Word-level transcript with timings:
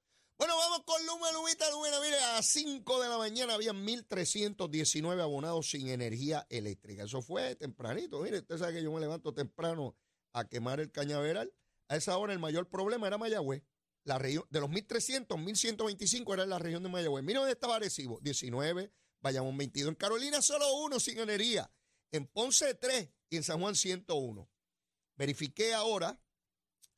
Bueno, 0.40 0.56
vamos 0.56 0.84
con 0.86 1.04
Luma, 1.04 1.30
Lumita, 1.32 1.70
Lumita. 1.70 2.00
Mire, 2.00 2.18
a 2.18 2.32
las 2.36 2.46
5 2.46 3.02
de 3.02 3.08
la 3.10 3.18
mañana 3.18 3.52
había 3.52 3.72
1.319 3.74 5.20
abonados 5.20 5.70
sin 5.70 5.88
energía 5.88 6.46
eléctrica. 6.48 7.04
Eso 7.04 7.20
fue 7.20 7.56
tempranito. 7.56 8.20
Mire, 8.20 8.38
usted 8.38 8.56
sabe 8.56 8.72
que 8.72 8.82
yo 8.82 8.90
me 8.90 9.00
levanto 9.00 9.34
temprano 9.34 9.94
a 10.32 10.48
quemar 10.48 10.80
el 10.80 10.90
cañaveral. 10.90 11.52
A 11.88 11.96
esa 11.96 12.16
hora 12.16 12.32
el 12.32 12.38
mayor 12.38 12.70
problema 12.70 13.06
era 13.06 13.18
Mayagüez. 13.18 13.62
La 14.04 14.18
región, 14.18 14.46
de 14.48 14.60
los 14.60 14.70
1.300, 14.70 15.26
1.125 15.26 16.32
era 16.32 16.46
la 16.46 16.58
región 16.58 16.82
de 16.82 16.88
Mayagüez. 16.88 17.22
Mire 17.22 17.40
dónde 17.40 17.52
estaba 17.52 17.76
Arecibo, 17.76 18.18
19, 18.22 18.90
Bayamón 19.20 19.58
22. 19.58 19.90
En 19.90 19.96
Carolina 19.96 20.40
solo 20.40 20.72
uno 20.74 20.98
sin 21.00 21.18
energía. 21.18 21.70
En 22.12 22.26
Ponce 22.26 22.74
3 22.74 23.08
y 23.30 23.36
en 23.36 23.42
San 23.42 23.60
Juan 23.60 23.74
101. 23.74 24.48
Verifiqué 25.16 25.74
ahora, 25.74 26.20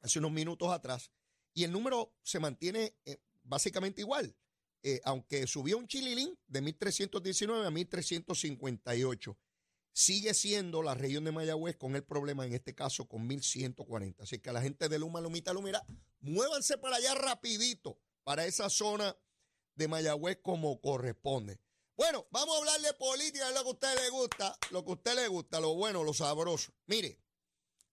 hace 0.01 0.19
unos 0.19 0.33
minutos 0.33 0.71
atrás, 0.71 1.11
y 1.55 1.65
el 1.65 1.73
número 1.73 2.15
se 2.23 2.39
mantiene 2.39 2.97
eh, 3.05 3.19
básicamente 3.43 4.01
igual, 4.01 4.35
eh, 4.83 5.01
aunque 5.05 5.47
subió 5.47 5.79
un 5.79 5.87
chililín 5.87 6.39
de 6.47 6.63
1.319 6.63 7.67
a 7.67 7.71
1.358. 7.71 9.37
Sigue 9.95 10.33
siendo 10.33 10.83
la 10.83 10.95
región 10.95 11.25
de 11.25 11.33
Mayagüez 11.33 11.77
con 11.77 11.95
el 11.95 12.03
problema, 12.03 12.47
en 12.47 12.55
este 12.55 12.75
caso, 12.75 13.07
con 13.07 13.29
1.140. 13.29 14.21
Así 14.21 14.39
que 14.39 14.49
a 14.49 14.55
la 14.55 14.63
gente 14.63 14.89
de 14.89 14.99
Luma, 14.99 15.21
Lumita, 15.21 15.53
Lumira, 15.53 15.85
muévanse 16.21 16.79
para 16.79 16.97
allá 16.97 17.15
rapidito, 17.15 17.99
para 18.25 18.47
esa 18.47 18.71
zona 18.71 19.17
de 19.75 19.89
Mayagüez 19.89 20.39
como 20.43 20.81
corresponde. 20.81 21.59
Bueno, 21.97 22.27
vamos 22.31 22.55
a 22.55 22.59
hablar 22.59 22.81
de 22.81 22.95
política, 22.95 23.49
es 23.49 23.55
lo 23.55 23.63
que 23.63 23.69
a 23.69 23.73
usted 23.73 24.03
le 24.03 24.11
gusta, 24.11 24.59
lo 24.71 24.85
que 24.85 24.91
a 24.91 24.95
usted 24.95 25.15
le 25.15 25.29
gusta, 25.29 25.61
lo 25.61 25.75
bueno, 25.75 26.03
lo 26.03 26.15
sabroso. 26.15 26.73
Mire, 26.87 27.21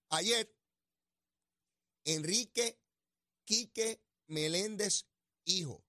ayer, 0.09 0.55
Enrique 2.05 2.79
Quique 3.43 4.03
Meléndez, 4.27 5.07
hijo, 5.45 5.83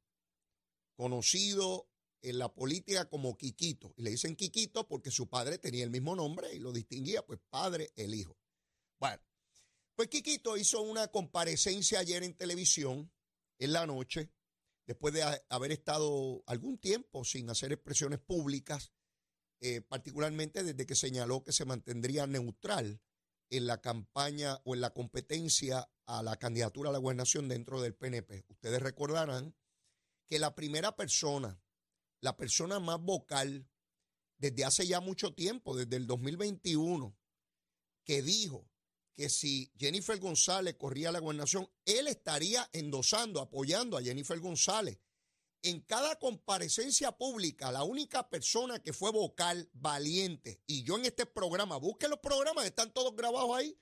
conocido 0.97 1.89
en 2.23 2.39
la 2.39 2.53
política 2.53 3.09
como 3.09 3.37
Quiquito. 3.37 3.95
Y 3.97 4.03
le 4.03 4.11
dicen 4.11 4.35
Quiquito 4.35 4.89
porque 4.89 5.11
su 5.11 5.29
padre 5.29 5.59
tenía 5.59 5.85
el 5.85 5.91
mismo 5.91 6.17
nombre 6.17 6.53
y 6.55 6.59
lo 6.59 6.73
distinguía, 6.73 7.25
pues 7.25 7.39
padre, 7.49 7.93
el 7.97 8.15
hijo. 8.15 8.37
Bueno, 8.99 9.23
pues 9.95 10.09
Quiquito 10.09 10.57
hizo 10.57 10.83
una 10.83 11.09
comparecencia 11.09 12.01
ayer 12.01 12.23
en 12.23 12.37
televisión, 12.37 13.13
en 13.59 13.73
la 13.73 13.87
noche, 13.87 14.31
después 14.91 15.15
de 15.15 15.23
haber 15.51 15.71
estado 15.71 16.43
algún 16.49 16.77
tiempo 16.77 17.25
sin 17.25 17.49
hacer 17.49 17.73
expresiones 17.73 18.19
públicas, 18.19 18.91
eh, 19.61 19.83
particularmente 19.83 20.65
desde 20.65 20.85
que 20.85 20.97
señaló 20.97 21.45
que 21.45 21.53
se 21.53 21.65
mantendría 21.65 22.27
neutral 22.27 23.01
en 23.51 23.69
la 23.69 23.81
campaña 23.81 24.59
o 24.65 24.75
en 24.75 24.81
la 24.81 24.93
competencia 24.93 25.89
a 26.07 26.25
la 26.25 26.41
candidatura 26.41 26.91
a 26.91 26.93
la 26.93 26.99
gobernación 26.99 27.47
dentro 27.47 27.81
del 27.81 27.95
PNP. 27.95 28.47
Ustedes 28.49 28.83
recordarán 28.83 29.55
que 30.27 30.41
la 30.41 30.57
primera 30.57 30.97
persona, 30.97 31.63
la 32.21 32.37
persona 32.37 32.81
más 32.81 33.01
vocal 33.01 33.71
desde 34.39 34.65
hace 34.65 34.89
ya 34.89 34.99
mucho 34.99 35.33
tiempo, 35.35 35.77
desde 35.77 35.95
el 35.95 36.09
2021, 36.09 37.17
que 38.03 38.23
dijo 38.23 38.69
que 39.15 39.29
si 39.29 39.73
Jennifer 39.79 40.19
González 40.19 40.77
corría 40.77 41.13
la 41.13 41.19
gobernación, 41.19 41.69
él 41.85 42.07
estaría 42.09 42.69
endosando, 42.73 43.41
apoyando 43.41 43.97
a 43.97 44.03
Jennifer 44.03 44.39
González. 44.41 44.99
En 45.63 45.81
cada 45.81 46.19
comparecencia 46.19 47.13
pública, 47.13 47.71
la 47.71 47.85
única 47.85 48.31
persona 48.31 48.83
que 48.83 48.95
fue 48.95 49.11
vocal, 49.11 49.69
valiente, 49.75 50.63
y 50.67 50.83
yo 50.85 50.97
en 50.97 51.05
este 51.05 51.27
programa, 51.27 51.77
busquen 51.77 52.11
los 52.11 52.21
programas, 52.21 52.65
están 52.65 52.93
todos 52.93 53.15
grabados 53.15 53.55
ahí, 53.55 53.79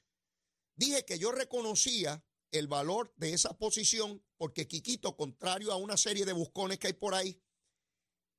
dije 0.74 1.04
que 1.04 1.18
yo 1.18 1.30
reconocía 1.30 2.24
el 2.50 2.66
valor 2.66 3.12
de 3.16 3.32
esa 3.32 3.56
posición 3.56 4.24
porque 4.36 4.66
Quiquito, 4.66 5.16
contrario 5.16 5.72
a 5.72 5.76
una 5.76 5.96
serie 5.96 6.24
de 6.24 6.32
buscones 6.32 6.78
que 6.78 6.88
hay 6.88 6.92
por 6.94 7.14
ahí, 7.14 7.40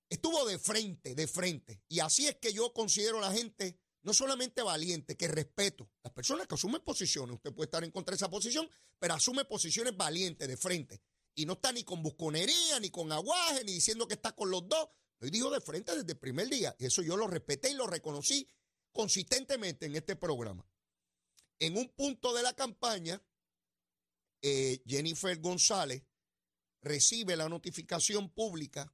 estuvo 0.09 0.45
de 0.45 0.57
frente, 0.57 1.15
de 1.15 1.27
frente. 1.27 1.83
Y 1.87 1.99
así 1.99 2.27
es 2.27 2.35
que 2.37 2.51
yo 2.53 2.73
considero 2.73 3.19
a 3.19 3.29
la 3.29 3.31
gente 3.31 3.79
no 4.03 4.13
solamente 4.13 4.61
valiente, 4.61 5.17
que 5.17 5.27
respeto. 5.27 5.89
Las 6.03 6.13
personas 6.13 6.47
que 6.47 6.55
asumen 6.55 6.81
posiciones, 6.81 7.35
usted 7.35 7.53
puede 7.53 7.65
estar 7.65 7.83
en 7.83 7.91
contra 7.91 8.13
de 8.13 8.17
esa 8.17 8.29
posición, 8.29 8.69
pero 8.97 9.13
asume 9.13 9.45
posiciones 9.45 9.95
valientes, 9.95 10.47
de 10.47 10.57
frente. 10.57 11.01
Y 11.35 11.45
no 11.45 11.53
está 11.53 11.71
ni 11.71 11.83
con 11.83 12.01
busconería, 12.01 12.79
ni 12.79 12.89
con 12.89 13.11
aguaje, 13.11 13.63
ni 13.63 13.73
diciendo 13.73 14.07
que 14.07 14.15
está 14.15 14.33
con 14.33 14.49
los 14.49 14.67
dos. 14.67 14.89
Lo 15.19 15.29
dijo 15.29 15.49
de 15.49 15.61
frente 15.61 15.95
desde 15.95 16.13
el 16.13 16.17
primer 16.17 16.47
día. 16.47 16.75
Y 16.79 16.85
eso 16.85 17.01
yo 17.01 17.17
lo 17.17 17.27
respeté 17.27 17.71
y 17.71 17.73
lo 17.73 17.87
reconocí 17.87 18.47
consistentemente 18.91 19.85
en 19.85 19.95
este 19.95 20.15
programa. 20.15 20.65
En 21.59 21.77
un 21.77 21.89
punto 21.89 22.33
de 22.33 22.41
la 22.41 22.53
campaña, 22.53 23.21
eh, 24.41 24.81
Jennifer 24.87 25.37
González 25.39 26.03
recibe 26.81 27.35
la 27.35 27.49
notificación 27.49 28.29
pública 28.29 28.93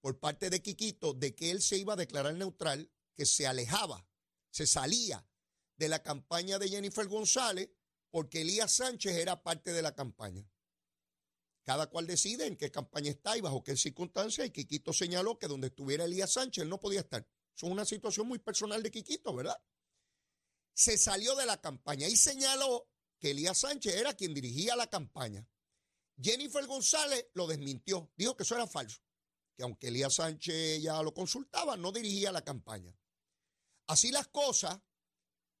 por 0.00 0.18
parte 0.18 0.48
de 0.48 0.62
Quiquito 0.62 1.12
de 1.12 1.34
que 1.34 1.50
él 1.50 1.60
se 1.60 1.76
iba 1.76 1.92
a 1.92 1.96
declarar 1.96 2.34
neutral, 2.34 2.90
que 3.14 3.26
se 3.26 3.46
alejaba, 3.46 4.06
se 4.56 4.66
salía 4.66 5.22
de 5.76 5.90
la 5.90 6.02
campaña 6.02 6.58
de 6.58 6.70
Jennifer 6.70 7.06
González 7.06 7.68
porque 8.10 8.40
Elías 8.40 8.72
Sánchez 8.72 9.14
era 9.16 9.42
parte 9.42 9.74
de 9.74 9.82
la 9.82 9.94
campaña. 9.94 10.50
Cada 11.62 11.88
cual 11.88 12.06
decide 12.06 12.46
en 12.46 12.56
qué 12.56 12.70
campaña 12.70 13.10
está 13.10 13.36
y 13.36 13.42
bajo 13.42 13.62
qué 13.62 13.76
circunstancias. 13.76 14.46
Y 14.46 14.50
Quiquito 14.50 14.94
señaló 14.94 15.38
que 15.38 15.46
donde 15.46 15.66
estuviera 15.66 16.04
Elías 16.06 16.32
Sánchez 16.32 16.62
él 16.62 16.70
no 16.70 16.80
podía 16.80 17.00
estar. 17.00 17.28
Es 17.54 17.62
una 17.64 17.84
situación 17.84 18.28
muy 18.28 18.38
personal 18.38 18.82
de 18.82 18.90
Quiquito, 18.90 19.34
¿verdad? 19.34 19.62
Se 20.72 20.96
salió 20.96 21.34
de 21.34 21.44
la 21.44 21.60
campaña 21.60 22.08
y 22.08 22.16
señaló 22.16 22.88
que 23.18 23.32
Elías 23.32 23.58
Sánchez 23.58 23.94
era 23.94 24.14
quien 24.14 24.32
dirigía 24.32 24.74
la 24.74 24.88
campaña. 24.88 25.46
Jennifer 26.18 26.66
González 26.66 27.26
lo 27.34 27.46
desmintió, 27.46 28.10
dijo 28.16 28.34
que 28.34 28.44
eso 28.44 28.54
era 28.54 28.66
falso. 28.66 29.02
que 29.54 29.64
aunque 29.64 29.88
Elías 29.88 30.14
Sánchez 30.14 30.80
ya 30.80 31.02
lo 31.02 31.12
consultaba, 31.12 31.76
no 31.76 31.92
dirigía 31.92 32.32
la 32.32 32.42
campaña. 32.42 32.96
Así 33.86 34.10
las 34.10 34.28
cosas, 34.28 34.80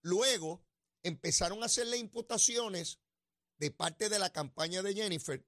luego 0.02 0.64
empezaron 1.02 1.62
a 1.62 1.66
hacerle 1.66 1.98
imputaciones 1.98 2.98
de 3.58 3.70
parte 3.70 4.08
de 4.08 4.18
la 4.18 4.32
campaña 4.32 4.82
de 4.82 4.94
Jennifer 4.94 5.46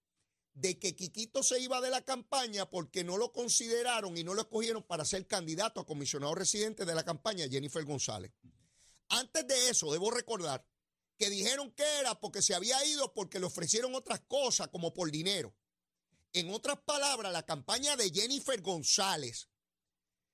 de 0.54 0.78
que 0.78 0.96
Quiquito 0.96 1.42
se 1.42 1.60
iba 1.60 1.80
de 1.80 1.90
la 1.90 2.04
campaña 2.04 2.68
porque 2.68 3.04
no 3.04 3.16
lo 3.16 3.32
consideraron 3.32 4.16
y 4.16 4.24
no 4.24 4.34
lo 4.34 4.42
escogieron 4.42 4.82
para 4.82 5.04
ser 5.04 5.26
candidato 5.26 5.80
a 5.80 5.86
comisionado 5.86 6.34
residente 6.34 6.84
de 6.84 6.94
la 6.94 7.04
campaña 7.04 7.48
Jennifer 7.48 7.84
González. 7.84 8.32
Antes 9.08 9.46
de 9.46 9.70
eso, 9.70 9.92
debo 9.92 10.10
recordar 10.10 10.66
que 11.16 11.30
dijeron 11.30 11.70
que 11.72 11.84
era 12.00 12.18
porque 12.18 12.42
se 12.42 12.54
había 12.54 12.84
ido 12.86 13.14
porque 13.14 13.38
le 13.38 13.46
ofrecieron 13.46 13.94
otras 13.94 14.20
cosas 14.20 14.68
como 14.68 14.92
por 14.92 15.10
dinero. 15.10 15.54
En 16.32 16.50
otras 16.50 16.80
palabras, 16.80 17.32
la 17.32 17.46
campaña 17.46 17.96
de 17.96 18.10
Jennifer 18.10 18.60
González 18.60 19.48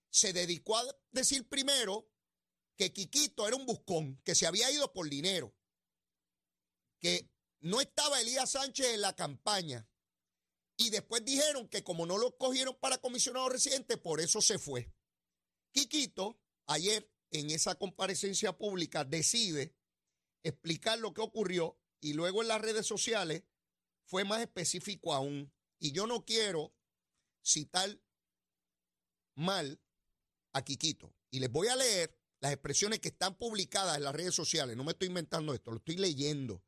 se 0.09 0.33
dedicó 0.33 0.79
a 0.79 0.85
decir 1.13 1.49
primero 1.49 2.11
que 2.77 2.93
Quiquito 2.93 3.47
era 3.47 3.57
un 3.57 3.67
buscón, 3.67 4.21
que 4.25 4.35
se 4.35 4.47
había 4.47 4.71
ido 4.71 4.93
por 4.93 5.09
dinero, 5.09 5.55
que 7.01 7.31
no 7.61 7.81
estaba 7.81 8.21
Elías 8.21 8.51
Sánchez 8.51 8.95
en 8.95 9.01
la 9.01 9.15
campaña. 9.15 9.89
Y 10.77 10.91
después 10.91 11.25
dijeron 11.25 11.69
que 11.69 11.85
como 11.85 12.05
no 12.05 12.19
lo 12.19 12.37
cogieron 12.37 12.77
para 12.81 12.99
comisionado 12.99 13.49
residente, 13.49 13.97
por 13.97 14.21
eso 14.21 14.41
se 14.41 14.59
fue. 14.59 14.93
Quiquito, 15.73 16.41
ayer 16.67 17.11
en 17.31 17.51
esa 17.51 17.75
comparecencia 17.77 18.57
pública, 18.57 19.05
decide 19.05 19.75
explicar 20.43 20.99
lo 20.99 21.15
que 21.15 21.21
ocurrió 21.21 21.79
y 22.01 22.13
luego 22.13 22.43
en 22.43 22.49
las 22.49 22.61
redes 22.61 22.87
sociales 22.87 23.45
fue 24.05 24.25
más 24.25 24.41
específico 24.41 25.15
aún. 25.15 25.53
Y 25.79 25.93
yo 25.93 26.07
no 26.07 26.25
quiero 26.25 26.75
citar 27.43 27.99
mal 29.35 29.81
a 30.53 30.63
Quiquito. 30.63 31.15
Y 31.31 31.41
les 31.41 31.51
voy 31.51 31.69
a 31.69 31.77
leer 31.77 32.17
las 32.45 32.53
expresiones 32.53 33.01
que 33.01 33.09
están 33.09 33.39
publicadas 33.39 33.97
en 33.97 34.05
las 34.05 34.15
redes 34.15 34.35
sociales. 34.35 34.77
No 34.77 34.85
me 34.85 34.93
estoy 34.93 35.09
inventando 35.09 35.55
esto, 35.55 35.71
lo 35.71 35.79
estoy 35.79 35.97
leyendo. 35.97 36.63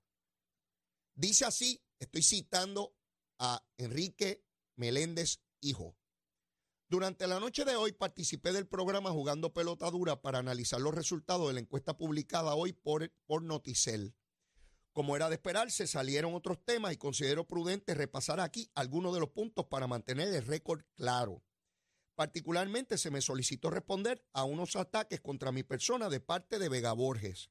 Dice 1.14 1.44
así, 1.44 1.84
estoy 1.98 2.22
citando 2.22 2.96
a 3.38 3.62
Enrique 3.76 4.42
Meléndez 4.76 5.42
Hijo. 5.60 5.94
Durante 6.88 7.26
la 7.26 7.40
noche 7.40 7.66
de 7.66 7.76
hoy 7.76 7.92
participé 7.92 8.54
del 8.54 8.66
programa 8.66 9.10
Jugando 9.10 9.52
Pelota 9.52 9.90
Dura 9.90 10.22
para 10.22 10.38
analizar 10.38 10.80
los 10.80 10.94
resultados 10.94 11.48
de 11.48 11.52
la 11.52 11.60
encuesta 11.60 11.98
publicada 11.98 12.54
hoy 12.54 12.72
por, 12.72 13.12
por 13.26 13.42
Noticel. 13.42 14.14
Como 14.94 15.14
era 15.14 15.28
de 15.28 15.34
esperarse, 15.34 15.86
salieron 15.86 16.32
otros 16.32 16.64
temas 16.64 16.94
y 16.94 16.96
considero 16.96 17.46
prudente 17.46 17.92
repasar 17.92 18.40
aquí 18.40 18.70
algunos 18.74 19.12
de 19.12 19.20
los 19.20 19.28
puntos 19.28 19.66
para 19.66 19.86
mantener 19.86 20.32
el 20.32 20.46
récord 20.46 20.86
claro. 20.94 21.42
Particularmente 22.16 22.98
se 22.98 23.10
me 23.12 23.20
solicitó 23.20 23.70
responder 23.70 24.26
a 24.32 24.42
unos 24.42 24.74
ataques 24.74 25.20
contra 25.20 25.52
mi 25.52 25.62
persona 25.62 26.08
de 26.08 26.18
parte 26.18 26.58
de 26.58 26.68
Vega 26.68 26.92
Borges. 26.92 27.50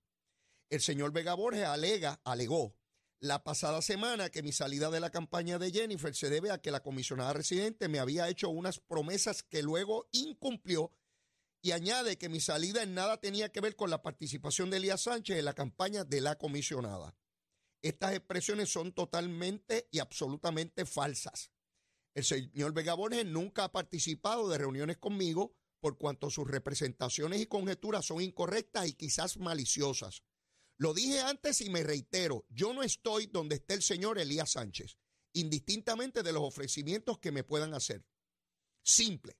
El 0.70 0.82
señor 0.82 1.14
Vega 1.14 1.36
Borges 1.36 1.66
alega, 1.66 2.20
alegó 2.26 2.76
la 3.20 3.44
pasada 3.44 3.82
semana 3.82 4.30
que 4.30 4.44
mi 4.44 4.52
salida 4.52 4.90
de 4.92 5.00
la 5.00 5.10
campaña 5.10 5.58
de 5.58 5.72
Jennifer 5.72 6.14
se 6.14 6.30
debe 6.30 6.52
a 6.52 6.60
que 6.60 6.72
la 6.72 6.84
comisionada 6.84 7.34
residente 7.34 7.88
me 7.88 8.00
había 8.00 8.28
hecho 8.28 8.50
unas 8.50 8.80
promesas 8.80 9.42
que 9.42 9.64
luego 9.64 10.08
incumplió 10.12 10.92
y 11.62 11.72
añade 11.72 12.18
que 12.18 12.30
mi 12.30 12.40
salida 12.40 12.84
en 12.84 12.94
nada 12.94 13.18
tenía 13.18 13.52
que 13.52 13.62
ver 13.62 13.76
con 13.76 13.90
la 13.90 14.04
participación 14.04 14.70
de 14.70 14.78
Elías 14.78 15.02
Sánchez 15.02 15.40
en 15.40 15.46
la 15.46 15.54
campaña 15.54 16.04
de 16.04 16.22
la 16.22 16.38
comisionada. 16.38 17.16
Estas 17.82 18.14
expresiones 18.14 18.70
son 18.70 18.92
totalmente 18.92 19.88
y 19.92 20.00
absolutamente 20.00 20.86
falsas. 20.86 21.52
El 22.16 22.24
señor 22.24 22.74
Vega 22.74 22.94
Borges 22.94 23.26
nunca 23.26 23.66
ha 23.66 23.72
participado 23.74 24.50
de 24.50 24.58
reuniones 24.58 24.98
conmigo 24.98 25.54
por 25.82 25.98
cuanto 25.98 26.30
sus 26.30 26.50
representaciones 26.50 27.42
y 27.42 27.46
conjeturas 27.46 28.06
son 28.06 28.22
incorrectas 28.22 28.88
y 28.88 28.94
quizás 28.94 29.38
maliciosas. 29.38 30.24
Lo 30.78 30.94
dije 30.94 31.20
antes 31.20 31.60
y 31.60 31.70
me 31.70 31.84
reitero, 31.84 32.46
yo 32.50 32.74
no 32.74 32.84
estoy 32.84 33.28
donde 33.28 33.56
esté 33.56 33.76
el 33.76 33.82
señor 33.82 34.18
Elías 34.18 34.54
Sánchez, 34.54 34.98
indistintamente 35.34 36.24
de 36.24 36.32
los 36.32 36.44
ofrecimientos 36.44 37.20
que 37.20 37.32
me 37.32 37.44
puedan 37.44 37.74
hacer. 37.74 38.06
Simple. 38.82 39.38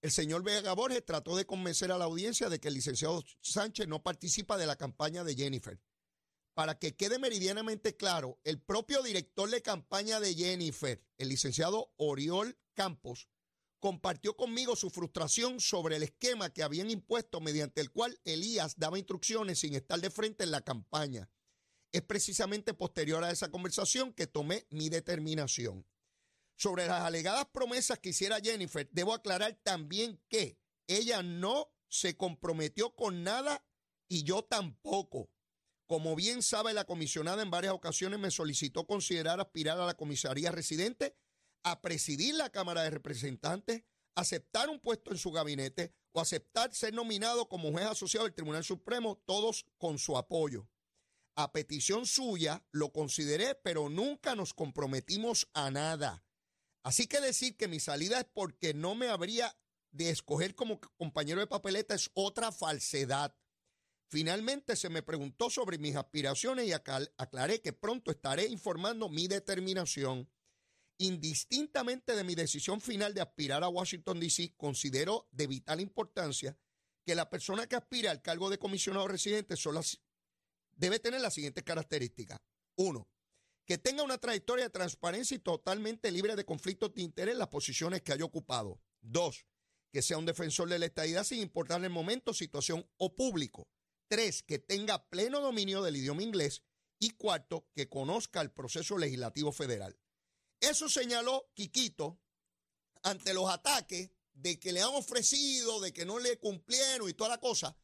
El 0.00 0.12
señor 0.12 0.44
Vega 0.44 0.74
Borges 0.74 1.04
trató 1.04 1.34
de 1.36 1.44
convencer 1.44 1.90
a 1.90 1.98
la 1.98 2.04
audiencia 2.04 2.48
de 2.48 2.60
que 2.60 2.68
el 2.68 2.74
licenciado 2.74 3.24
Sánchez 3.40 3.88
no 3.88 4.02
participa 4.02 4.56
de 4.56 4.66
la 4.66 4.76
campaña 4.76 5.24
de 5.24 5.34
Jennifer. 5.34 5.80
Para 6.56 6.78
que 6.78 6.96
quede 6.96 7.18
meridianamente 7.18 7.98
claro, 7.98 8.40
el 8.42 8.58
propio 8.62 9.02
director 9.02 9.50
de 9.50 9.60
campaña 9.60 10.20
de 10.20 10.34
Jennifer, 10.34 11.04
el 11.18 11.28
licenciado 11.28 11.92
Oriol 11.98 12.58
Campos, 12.72 13.28
compartió 13.78 14.38
conmigo 14.38 14.74
su 14.74 14.88
frustración 14.88 15.60
sobre 15.60 15.96
el 15.96 16.04
esquema 16.04 16.48
que 16.48 16.62
habían 16.62 16.90
impuesto 16.90 17.42
mediante 17.42 17.82
el 17.82 17.90
cual 17.90 18.18
Elías 18.24 18.78
daba 18.78 18.96
instrucciones 18.96 19.58
sin 19.58 19.74
estar 19.74 20.00
de 20.00 20.08
frente 20.08 20.44
en 20.44 20.50
la 20.50 20.62
campaña. 20.62 21.28
Es 21.92 22.00
precisamente 22.00 22.72
posterior 22.72 23.22
a 23.22 23.30
esa 23.30 23.50
conversación 23.50 24.14
que 24.14 24.26
tomé 24.26 24.66
mi 24.70 24.88
determinación. 24.88 25.86
Sobre 26.56 26.86
las 26.86 27.02
alegadas 27.02 27.44
promesas 27.52 27.98
que 27.98 28.08
hiciera 28.08 28.40
Jennifer, 28.40 28.88
debo 28.92 29.12
aclarar 29.12 29.60
también 29.62 30.22
que 30.30 30.58
ella 30.86 31.22
no 31.22 31.70
se 31.90 32.16
comprometió 32.16 32.94
con 32.94 33.24
nada 33.24 33.62
y 34.08 34.22
yo 34.22 34.42
tampoco. 34.42 35.28
Como 35.86 36.16
bien 36.16 36.42
sabe, 36.42 36.74
la 36.74 36.84
comisionada 36.84 37.42
en 37.42 37.50
varias 37.50 37.72
ocasiones 37.72 38.18
me 38.18 38.30
solicitó 38.30 38.86
considerar 38.86 39.40
aspirar 39.40 39.80
a 39.80 39.86
la 39.86 39.96
comisaría 39.96 40.50
residente 40.50 41.16
a 41.62 41.80
presidir 41.80 42.34
la 42.34 42.50
Cámara 42.50 42.82
de 42.82 42.90
Representantes, 42.90 43.84
aceptar 44.14 44.68
un 44.68 44.80
puesto 44.80 45.10
en 45.10 45.18
su 45.18 45.30
gabinete 45.30 45.92
o 46.12 46.20
aceptar 46.20 46.74
ser 46.74 46.94
nominado 46.94 47.48
como 47.48 47.70
juez 47.70 47.86
asociado 47.86 48.24
del 48.24 48.34
Tribunal 48.34 48.64
Supremo, 48.64 49.22
todos 49.26 49.66
con 49.78 49.98
su 49.98 50.16
apoyo. 50.16 50.68
A 51.36 51.52
petición 51.52 52.06
suya 52.06 52.64
lo 52.70 52.92
consideré, 52.92 53.54
pero 53.54 53.88
nunca 53.88 54.34
nos 54.34 54.54
comprometimos 54.54 55.48
a 55.52 55.70
nada. 55.70 56.24
Así 56.82 57.06
que 57.06 57.20
decir 57.20 57.56
que 57.56 57.68
mi 57.68 57.78
salida 57.78 58.20
es 58.20 58.26
porque 58.32 58.72
no 58.72 58.94
me 58.94 59.08
habría 59.08 59.56
de 59.90 60.10
escoger 60.10 60.54
como 60.54 60.80
compañero 60.96 61.40
de 61.40 61.46
papeleta 61.46 61.94
es 61.94 62.10
otra 62.14 62.52
falsedad. 62.52 63.34
Finalmente 64.08 64.76
se 64.76 64.88
me 64.88 65.02
preguntó 65.02 65.50
sobre 65.50 65.78
mis 65.78 65.96
aspiraciones 65.96 66.66
y 66.68 66.72
aclaré 66.72 67.60
que 67.60 67.72
pronto 67.72 68.10
estaré 68.10 68.46
informando 68.46 69.08
mi 69.08 69.26
determinación. 69.26 70.30
Indistintamente 70.98 72.14
de 72.14 72.24
mi 72.24 72.34
decisión 72.34 72.80
final 72.80 73.12
de 73.12 73.20
aspirar 73.20 73.64
a 73.64 73.68
Washington, 73.68 74.20
D.C., 74.20 74.54
considero 74.56 75.28
de 75.32 75.46
vital 75.46 75.80
importancia 75.80 76.56
que 77.04 77.14
la 77.14 77.28
persona 77.28 77.66
que 77.66 77.76
aspira 77.76 78.10
al 78.10 78.22
cargo 78.22 78.48
de 78.48 78.58
comisionado 78.58 79.06
residente 79.06 79.54
debe 80.72 80.98
tener 80.98 81.20
las 81.20 81.34
siguientes 81.34 81.64
características. 81.64 82.38
Uno, 82.76 83.08
que 83.66 83.78
tenga 83.78 84.04
una 84.04 84.18
trayectoria 84.18 84.66
de 84.66 84.70
transparencia 84.70 85.34
y 85.34 85.40
totalmente 85.40 86.10
libre 86.10 86.36
de 86.36 86.44
conflictos 86.44 86.94
de 86.94 87.02
interés 87.02 87.32
en 87.32 87.40
las 87.40 87.48
posiciones 87.48 88.02
que 88.02 88.12
haya 88.12 88.24
ocupado. 88.24 88.80
Dos, 89.00 89.46
que 89.92 90.02
sea 90.02 90.18
un 90.18 90.26
defensor 90.26 90.68
de 90.68 90.78
la 90.78 90.86
estadidad 90.86 91.24
sin 91.24 91.40
importar 91.40 91.82
el 91.82 91.90
momento, 91.90 92.32
situación 92.32 92.88
o 92.96 93.14
público. 93.14 93.68
Tres, 94.08 94.42
que 94.42 94.58
tenga 94.58 95.08
pleno 95.08 95.40
dominio 95.40 95.82
del 95.82 95.96
idioma 95.96 96.22
inglés. 96.22 96.62
Y 96.98 97.10
cuarto, 97.10 97.68
que 97.74 97.88
conozca 97.88 98.40
el 98.40 98.52
proceso 98.52 98.96
legislativo 98.96 99.52
federal. 99.52 99.98
Eso 100.60 100.88
señaló 100.88 101.50
Quiquito 101.54 102.18
ante 103.02 103.34
los 103.34 103.50
ataques 103.50 104.10
de 104.32 104.58
que 104.58 104.72
le 104.72 104.82
han 104.82 104.94
ofrecido, 104.94 105.80
de 105.80 105.92
que 105.92 106.04
no 106.04 106.18
le 106.18 106.38
cumplieron 106.38 107.08
y 107.08 107.14
toda 107.14 107.30
la 107.30 107.40
cosa, 107.40 107.76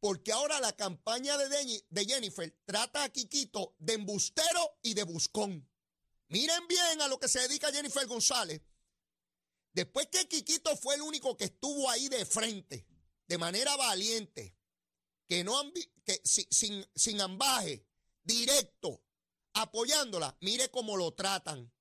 porque 0.00 0.32
ahora 0.32 0.60
la 0.60 0.74
campaña 0.74 1.36
de, 1.38 1.84
de 1.88 2.04
Jennifer 2.04 2.54
trata 2.64 3.04
a 3.04 3.08
Quiquito 3.08 3.74
de 3.78 3.94
embustero 3.94 4.78
y 4.82 4.94
de 4.94 5.04
buscón. 5.04 5.68
Miren 6.28 6.66
bien 6.66 7.00
a 7.00 7.08
lo 7.08 7.18
que 7.18 7.28
se 7.28 7.40
dedica 7.40 7.72
Jennifer 7.72 8.06
González. 8.06 8.62
Después 9.72 10.08
que 10.08 10.28
Quiquito 10.28 10.76
fue 10.76 10.96
el 10.96 11.02
único 11.02 11.36
que 11.36 11.44
estuvo 11.44 11.88
ahí 11.88 12.08
de 12.08 12.26
frente, 12.26 12.86
de 13.26 13.38
manera 13.38 13.76
valiente, 13.76 14.56
que 15.32 15.44
no 15.44 15.72
que 16.04 16.20
sin, 16.24 16.86
sin 16.94 17.20
ambaje, 17.22 17.86
directo, 18.22 19.02
apoyándola, 19.54 20.36
mire 20.42 20.70
cómo 20.70 20.94
lo 20.94 21.14
tratan 21.14 21.72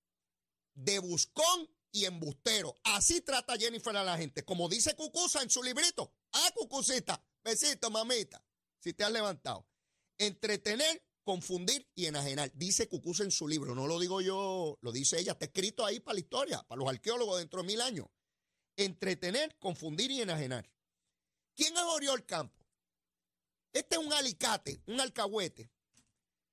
de 0.74 1.00
buscón 1.00 1.70
y 1.92 2.06
embustero. 2.06 2.74
Así 2.86 3.20
trata 3.20 3.58
Jennifer 3.58 3.94
a 3.98 4.06
la 4.06 4.18
gente. 4.18 4.46
Como 4.46 4.70
dice 4.70 4.96
Cucusa 4.96 5.42
en 5.42 5.50
su 5.50 5.62
librito. 5.64 6.14
Ah, 6.32 6.50
Cucucita, 6.56 7.22
besito, 7.44 7.90
mamita. 7.90 8.42
Si 8.80 8.94
te 8.94 9.04
has 9.04 9.12
levantado. 9.12 9.68
Entretener, 10.18 11.06
confundir 11.26 11.92
y 11.94 12.06
enajenar. 12.06 12.54
Dice 12.54 12.88
Cucusa 12.88 13.24
en 13.24 13.32
su 13.32 13.50
libro. 13.50 13.76
No 13.76 13.86
lo 13.86 14.00
digo 14.00 14.22
yo, 14.22 14.80
lo 14.80 14.94
dice 14.94 15.20
ella. 15.20 15.34
Está 15.34 15.48
escrito 15.48 15.86
ahí 15.86 16.00
para 16.00 16.14
la 16.14 16.22
historia, 16.22 16.64
para 16.70 16.80
los 16.80 16.88
arqueólogos 16.88 17.40
dentro 17.40 17.64
de 17.64 17.68
mil 17.68 17.82
años. 17.82 18.08
Entretener, 18.78 19.58
confundir 19.60 20.10
y 20.10 20.22
enajenar. 20.22 20.72
¿Quién 21.54 21.76
es 21.76 21.84
Oriol 21.84 22.26
Campo? 22.26 22.61
Este 23.74 23.96
es 23.96 24.02
un 24.02 24.12
alicate, 24.14 24.82
un 24.88 25.00
alcahuete, 25.00 25.70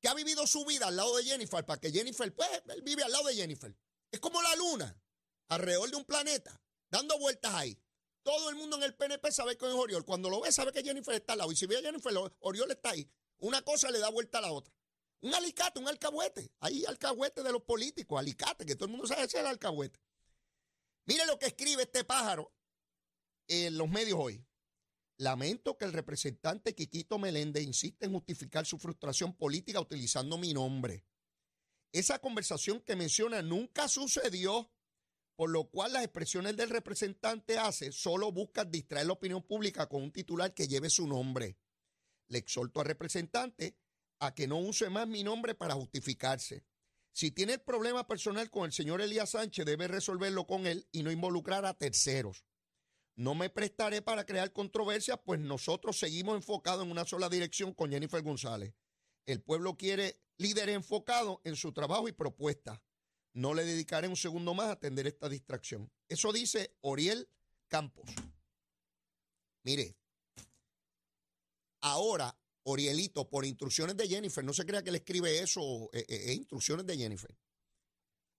que 0.01 0.09
ha 0.09 0.15
vivido 0.15 0.47
su 0.47 0.65
vida 0.65 0.87
al 0.87 0.97
lado 0.97 1.17
de 1.17 1.25
Jennifer, 1.25 1.65
para 1.65 1.81
que 1.81 1.91
Jennifer, 1.91 2.33
pues, 2.35 2.49
él 2.69 2.83
vive 2.83 3.03
al 3.03 3.11
lado 3.11 3.27
de 3.27 3.35
Jennifer. 3.35 3.75
Es 4.11 4.21
como 4.21 4.41
la 4.41 4.55
luna, 4.57 5.01
alrededor 5.49 5.91
de 5.91 5.97
un 5.97 6.05
planeta. 6.05 6.61
dando 6.91 7.19
vueltas 7.19 7.53
ahí. 7.53 7.79
Todo 8.23 8.49
el 8.49 8.57
mundo 8.57 8.77
en 8.77 8.83
el 8.83 8.95
PNP 8.95 9.31
sabe 9.31 9.59
que 9.59 9.67
es 9.67 9.73
Oriol. 9.73 10.05
Cuando 10.05 10.31
lo 10.31 10.41
ve, 10.41 10.51
sabe 10.53 10.73
que 10.73 10.83
Jennifer 10.83 11.15
está 11.15 11.35
al 11.35 11.41
lado. 11.41 11.53
Y 11.53 11.57
si 11.57 11.67
ve 11.67 11.77
a 11.77 11.83
Jennifer, 11.83 12.13
Oriol 12.41 12.71
está 12.71 12.91
ahí. 12.91 13.11
Una 13.39 13.61
cosa 13.63 13.91
le 13.91 13.99
da 13.99 14.09
vuelta 14.09 14.39
a 14.39 14.41
la 14.41 14.53
otra. 14.53 14.73
Un 15.21 15.35
alicate, 15.35 15.79
un 15.79 15.89
alcahuete. 15.89 16.53
Ahí 16.61 16.85
alcahuete 16.87 17.43
de 17.43 17.53
los 17.53 17.63
políticos, 17.63 18.19
alicate, 18.19 18.65
que 18.65 18.75
todo 18.75 18.87
el 18.87 18.93
mundo 18.93 19.07
sabe 19.07 19.23
que 19.29 19.37
es 19.37 19.43
el 19.43 19.47
alcahuete. 19.47 20.01
Mire 21.07 21.27
lo 21.27 21.39
que 21.39 21.47
escribe 21.47 21.83
este 21.83 22.05
pájaro 22.05 22.53
en 23.49 23.77
los 23.77 23.89
medios 23.89 24.19
hoy. 24.21 24.45
Lamento 25.19 25.77
que 25.77 25.85
el 25.85 25.93
representante 25.93 26.77
Quiquito 26.77 27.19
Meléndez 27.19 27.65
insiste 27.65 28.07
en 28.07 28.13
justificar 28.13 28.65
su 28.65 28.79
frustración 28.79 29.35
política 29.35 29.81
utilizando 29.81 30.39
mi 30.39 30.55
nombre. 30.55 31.05
Esa 31.91 32.21
conversación 32.21 32.81
que 32.83 32.95
menciona 32.95 33.43
nunca 33.43 33.89
sucedió, 33.89 34.71
por 35.35 35.51
lo 35.51 35.71
cual 35.71 35.95
las 35.95 36.05
expresiones 36.05 36.57
del 36.57 36.71
representante 36.71 37.59
hace 37.59 37.91
solo 37.91 38.31
buscan 38.31 38.71
distraer 38.71 39.07
la 39.07 39.15
opinión 39.15 39.43
pública 39.43 39.89
con 39.89 40.05
un 40.05 40.13
titular 40.13 40.55
que 40.55 40.69
lleve 40.69 40.89
su 40.89 41.09
nombre. 41.09 41.59
Le 42.29 42.39
exhorto 42.39 42.81
al 42.81 42.87
representante 42.87 43.77
a 44.21 44.35
que 44.35 44.47
no 44.47 44.59
use 44.59 44.89
más 44.89 45.09
mi 45.09 45.25
nombre 45.25 45.57
para 45.57 45.75
justificarse. 45.75 46.65
Si 47.13 47.33
tiene 47.33 47.59
problema 47.59 48.07
personal 48.07 48.51
con 48.51 48.67
el 48.67 48.73
señor 48.73 49.01
Elías 49.01 49.31
Sánchez, 49.31 49.67
debe 49.67 49.89
resolverlo 49.89 50.47
con 50.47 50.69
él 50.69 50.87
y 50.93 51.03
no 51.03 51.11
involucrar 51.11 51.67
a 51.67 51.75
terceros. 51.75 52.45
No 53.19 53.35
me 53.35 53.51
prestaré 53.51 54.01
para 54.01 54.25
crear 54.25 54.53
controversias, 54.53 55.19
pues 55.25 55.41
nosotros 55.41 55.99
seguimos 55.99 56.37
enfocados 56.37 56.85
en 56.85 56.93
una 56.93 57.05
sola 57.05 57.29
dirección 57.29 57.75
con 57.75 57.91
Jennifer 57.91 58.23
González. 58.23 58.73
El 59.27 59.43
pueblo 59.43 59.77
quiere 59.77 60.21
líderes 60.37 60.77
enfocados 60.77 61.41
en 61.43 61.57
su 61.57 61.73
trabajo 61.73 62.07
y 62.07 62.13
propuesta. 62.13 62.81
No 63.33 63.55
le 63.55 63.65
dedicaré 63.65 64.07
un 64.07 64.15
segundo 64.15 64.55
más 64.55 64.67
a 64.67 64.73
atender 64.73 65.09
esta 65.09 65.29
distracción. 65.29 65.91
Eso 66.09 66.33
dice 66.33 66.77
Oriel 66.81 67.29
Campos. 67.67 68.09
Mire, 69.65 69.97
ahora 71.81 72.39
Orielito, 72.63 73.29
por 73.29 73.45
instrucciones 73.45 73.97
de 73.97 74.07
Jennifer, 74.07 74.45
no 74.45 74.53
se 74.53 74.65
crea 74.65 74.85
que 74.85 74.93
le 74.93 74.99
escribe 74.99 75.41
eso, 75.41 75.91
es 75.93 76.03
eh, 76.03 76.07
eh, 76.09 76.25
eh, 76.29 76.35
instrucciones 76.35 76.87
de 76.87 76.97
Jennifer. 76.97 77.37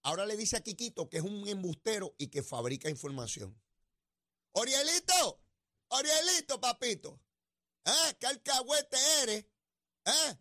Ahora 0.04 0.26
le 0.26 0.38
dice 0.38 0.56
a 0.56 0.62
Quiquito 0.62 1.10
que 1.10 1.18
es 1.18 1.24
un 1.24 1.50
embustero 1.50 2.16
y 2.18 2.28
que 2.28 2.44
fabrica 2.44 2.90
información. 2.90 3.60
Orielito, 4.54 5.42
Orielito, 5.90 6.60
papito. 6.60 7.22
¿Eh? 7.86 8.16
¿Qué 8.20 8.28
alcahuete 8.28 8.98
eres? 9.24 9.46
¿Eh? 10.06 10.38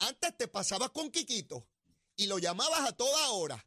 Antes 0.00 0.36
te 0.36 0.48
pasabas 0.48 0.90
con 0.90 1.10
Quiquito 1.10 1.68
y 2.16 2.26
lo 2.26 2.38
llamabas 2.38 2.88
a 2.88 2.92
toda 2.92 3.30
hora 3.30 3.64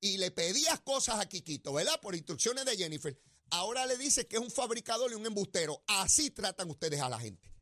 y 0.00 0.18
le 0.18 0.30
pedías 0.30 0.80
cosas 0.80 1.20
a 1.20 1.28
Quiquito, 1.28 1.72
¿verdad? 1.72 2.00
Por 2.00 2.14
instrucciones 2.14 2.64
de 2.64 2.76
Jennifer. 2.76 3.18
Ahora 3.50 3.86
le 3.86 3.96
dice 3.96 4.26
que 4.26 4.36
es 4.36 4.42
un 4.42 4.50
fabricador 4.50 5.12
y 5.12 5.14
un 5.14 5.26
embustero. 5.26 5.82
Así 5.86 6.30
tratan 6.30 6.70
ustedes 6.70 7.00
a 7.00 7.08
la 7.08 7.18
gente. 7.18 7.52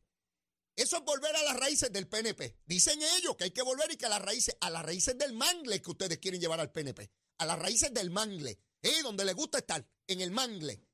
Eso 0.75 0.97
es 0.97 1.03
volver 1.03 1.35
a 1.35 1.43
las 1.43 1.57
raíces 1.57 1.91
del 1.91 2.07
PNP. 2.07 2.57
Dicen 2.65 2.99
ellos 3.17 3.35
que 3.37 3.45
hay 3.45 3.51
que 3.51 3.61
volver 3.61 3.91
y 3.91 3.97
que 3.97 4.07
a 4.07 4.09
las 4.09 4.21
raíces, 4.21 4.57
a 4.59 4.69
las 4.69 4.83
raíces 4.83 5.17
del 5.17 5.33
mangle 5.33 5.81
que 5.81 5.91
ustedes 5.91 6.17
quieren 6.17 6.41
llevar 6.41 6.59
al 6.59 6.71
PNP. 6.71 7.09
A 7.37 7.45
las 7.45 7.59
raíces 7.59 7.93
del 7.93 8.09
mangle. 8.09 8.59
¿eh? 8.81 9.01
Donde 9.03 9.23
les 9.23 9.35
gusta 9.35 9.59
estar, 9.59 9.87
en 10.07 10.21
el 10.21 10.31
mangle 10.31 10.84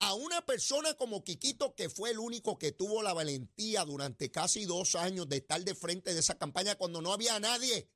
a 0.00 0.14
una 0.14 0.44
persona 0.44 0.94
como 0.94 1.22
Quiquito, 1.22 1.74
que 1.74 1.90
fue 1.90 2.10
el 2.10 2.18
único 2.18 2.58
que 2.58 2.72
tuvo 2.72 3.02
la 3.02 3.12
valentía 3.12 3.84
durante 3.84 4.30
casi 4.30 4.64
dos 4.64 4.94
años 4.94 5.28
de 5.28 5.36
estar 5.36 5.62
de 5.62 5.74
frente 5.74 6.14
de 6.14 6.20
esa 6.20 6.38
campaña 6.38 6.76
cuando 6.76 7.02
no 7.02 7.12
había 7.12 7.38
nadie. 7.38 7.90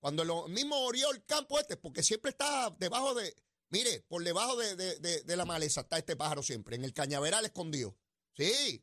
Cuando 0.00 0.24
lo 0.24 0.48
mismo 0.48 0.76
Oriol 0.84 1.24
Campo 1.26 1.58
este, 1.58 1.76
porque 1.76 2.02
siempre 2.02 2.30
está 2.30 2.74
debajo 2.78 3.14
de, 3.14 3.34
mire, 3.68 4.00
por 4.08 4.24
debajo 4.24 4.56
de, 4.56 5.22
la 5.26 5.44
maleza 5.44 5.82
está 5.82 5.98
este 5.98 6.16
pájaro 6.16 6.42
siempre, 6.42 6.76
en 6.76 6.84
el 6.84 6.94
cañaveral 6.94 7.44
escondido. 7.44 7.96
Sí, 8.34 8.82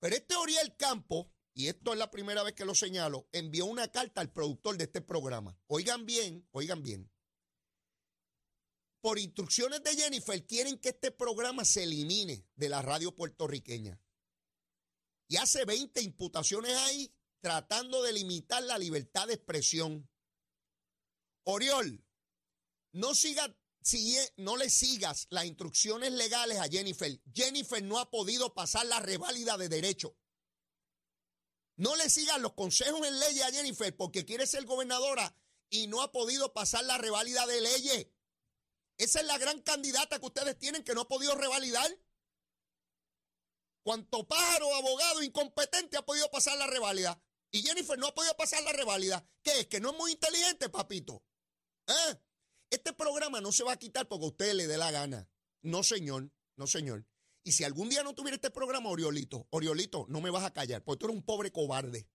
pero 0.00 0.16
este 0.16 0.36
Oriol 0.36 0.76
Campo, 0.76 1.32
y 1.54 1.68
esto 1.68 1.94
es 1.94 1.98
la 1.98 2.10
primera 2.10 2.42
vez 2.42 2.52
que 2.52 2.66
lo 2.66 2.74
señalo, 2.74 3.26
envió 3.32 3.64
una 3.64 3.88
carta 3.88 4.20
al 4.20 4.30
productor 4.30 4.76
de 4.76 4.84
este 4.84 5.00
programa. 5.00 5.58
Oigan 5.66 6.04
bien, 6.04 6.46
oigan 6.52 6.82
bien 6.82 7.10
por 9.00 9.18
instrucciones 9.18 9.82
de 9.82 9.96
Jennifer, 9.96 10.44
quieren 10.46 10.78
que 10.78 10.90
este 10.90 11.10
programa 11.10 11.64
se 11.64 11.84
elimine 11.84 12.46
de 12.56 12.68
la 12.68 12.82
radio 12.82 13.14
puertorriqueña. 13.14 14.00
Y 15.28 15.36
hace 15.36 15.64
20 15.64 16.00
imputaciones 16.02 16.74
ahí 16.74 17.12
tratando 17.40 18.02
de 18.02 18.12
limitar 18.12 18.62
la 18.62 18.78
libertad 18.78 19.26
de 19.26 19.34
expresión. 19.34 20.10
Oriol, 21.44 22.04
no, 22.92 23.14
siga, 23.14 23.56
sigue, 23.82 24.32
no 24.36 24.56
le 24.56 24.70
sigas 24.70 25.26
las 25.30 25.44
instrucciones 25.44 26.12
legales 26.12 26.58
a 26.58 26.68
Jennifer. 26.68 27.20
Jennifer 27.32 27.82
no 27.82 27.98
ha 27.98 28.10
podido 28.10 28.54
pasar 28.54 28.86
la 28.86 29.00
reválida 29.00 29.56
de 29.56 29.68
derecho. 29.68 30.16
No 31.76 31.94
le 31.94 32.10
sigas 32.10 32.40
los 32.40 32.54
consejos 32.54 33.06
en 33.06 33.20
leyes 33.20 33.44
a 33.44 33.52
Jennifer 33.52 33.96
porque 33.96 34.24
quiere 34.24 34.46
ser 34.46 34.64
gobernadora 34.64 35.36
y 35.70 35.86
no 35.86 36.02
ha 36.02 36.10
podido 36.10 36.52
pasar 36.52 36.84
la 36.84 36.98
reválida 36.98 37.46
de 37.46 37.60
leyes. 37.60 38.06
Esa 38.98 39.20
es 39.20 39.26
la 39.26 39.38
gran 39.38 39.62
candidata 39.62 40.18
que 40.18 40.26
ustedes 40.26 40.58
tienen 40.58 40.82
que 40.82 40.94
no 40.94 41.02
ha 41.02 41.08
podido 41.08 41.34
revalidar. 41.34 41.90
Cuanto 43.84 44.26
pájaro, 44.26 44.74
abogado, 44.74 45.22
incompetente 45.22 45.96
ha 45.96 46.04
podido 46.04 46.30
pasar 46.30 46.58
la 46.58 46.66
reválida. 46.66 47.22
Y 47.50 47.62
Jennifer 47.62 47.98
no 47.98 48.08
ha 48.08 48.14
podido 48.14 48.36
pasar 48.36 48.62
la 48.64 48.72
reválida. 48.72 49.26
¿Qué 49.42 49.60
es? 49.60 49.66
Que 49.68 49.80
no 49.80 49.90
es 49.90 49.96
muy 49.96 50.12
inteligente, 50.12 50.68
papito. 50.68 51.24
¿Eh? 51.86 52.20
Este 52.70 52.92
programa 52.92 53.40
no 53.40 53.52
se 53.52 53.64
va 53.64 53.72
a 53.72 53.78
quitar 53.78 54.06
porque 54.08 54.26
a 54.26 54.28
usted 54.28 54.52
le 54.52 54.66
dé 54.66 54.76
la 54.76 54.90
gana. 54.90 55.30
No, 55.62 55.82
señor. 55.82 56.30
No, 56.56 56.66
señor. 56.66 57.06
Y 57.44 57.52
si 57.52 57.64
algún 57.64 57.88
día 57.88 58.02
no 58.02 58.14
tuviera 58.14 58.34
este 58.34 58.50
programa, 58.50 58.90
Oriolito, 58.90 59.46
Oriolito, 59.50 60.04
no 60.08 60.20
me 60.20 60.30
vas 60.30 60.44
a 60.44 60.52
callar, 60.52 60.84
porque 60.84 60.98
tú 60.98 61.06
eres 61.06 61.16
un 61.16 61.24
pobre 61.24 61.50
cobarde 61.50 62.06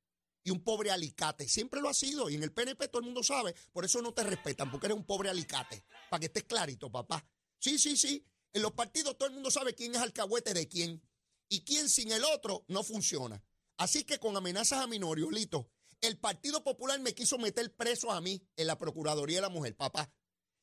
y 0.44 0.52
un 0.52 0.64
pobre 0.64 0.92
alicate. 0.92 1.48
Siempre 1.48 1.82
lo 1.82 1.90
ha 1.90 1.94
sido. 1.94 2.30
Y 2.30 2.36
en 2.36 2.44
el 2.44 2.52
PNP 2.52 2.88
todo 2.88 3.00
el 3.00 3.06
mundo 3.06 3.24
sabe. 3.24 3.56
Por 3.72 3.86
eso 3.86 4.02
no 4.02 4.14
te 4.14 4.24
respetan, 4.24 4.70
porque 4.70 4.88
eres 4.88 4.98
un 4.98 5.06
pobre 5.06 5.30
alicate. 5.30 5.86
Para 6.10 6.20
que 6.20 6.26
estés 6.28 6.44
clarito, 6.44 6.92
papá. 6.92 7.26
Sí, 7.60 7.80
sí, 7.80 7.96
sí. 7.96 8.26
En 8.52 8.62
los 8.62 8.74
partidos 8.74 9.18
todo 9.18 9.30
el 9.30 9.36
mundo 9.36 9.50
sabe 9.50 9.74
quién 9.74 9.96
es 9.96 10.02
alcahuete 10.02 10.54
de 10.54 10.68
quién. 10.68 11.02
Y 11.50 11.64
quién 11.64 11.90
sin 11.90 12.12
el 12.12 12.24
otro 12.24 12.66
no 12.68 12.84
funciona. 12.84 13.44
Así 13.78 14.04
que 14.04 14.20
con 14.20 14.36
amenazas 14.36 14.80
a 14.80 14.88
Minoriolito, 14.88 15.70
el 16.02 16.18
Partido 16.18 16.64
Popular 16.64 17.00
me 17.00 17.14
quiso 17.14 17.38
meter 17.38 17.74
preso 17.76 18.12
a 18.12 18.22
mí 18.22 18.46
en 18.56 18.68
la 18.68 18.78
Procuraduría 18.78 19.38
de 19.38 19.42
la 19.42 19.50
Mujer, 19.50 19.76
papá. 19.76 20.12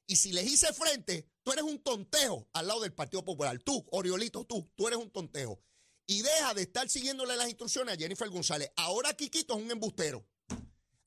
Y 0.07 0.17
si 0.17 0.33
les 0.33 0.47
hice 0.47 0.73
frente, 0.73 1.29
tú 1.43 1.53
eres 1.53 1.65
un 1.65 1.83
tontejo 1.83 2.49
al 2.53 2.67
lado 2.67 2.81
del 2.81 2.93
Partido 2.93 3.25
Popular. 3.25 3.59
Tú, 3.61 3.87
Oriolito, 3.93 4.45
tú, 4.45 4.71
tú 4.75 4.89
eres 4.89 4.99
un 4.99 5.11
tontejo 5.11 5.63
y 6.11 6.23
deja 6.23 6.55
de 6.55 6.63
estar 6.63 6.91
siguiéndole 6.91 7.37
las 7.37 7.47
instrucciones 7.47 7.95
a 7.95 7.97
Jennifer 7.97 8.29
González. 8.29 8.73
Ahora 8.75 9.15
Quiquito 9.15 9.57
es 9.57 9.63
un 9.63 9.71
embustero. 9.71 10.27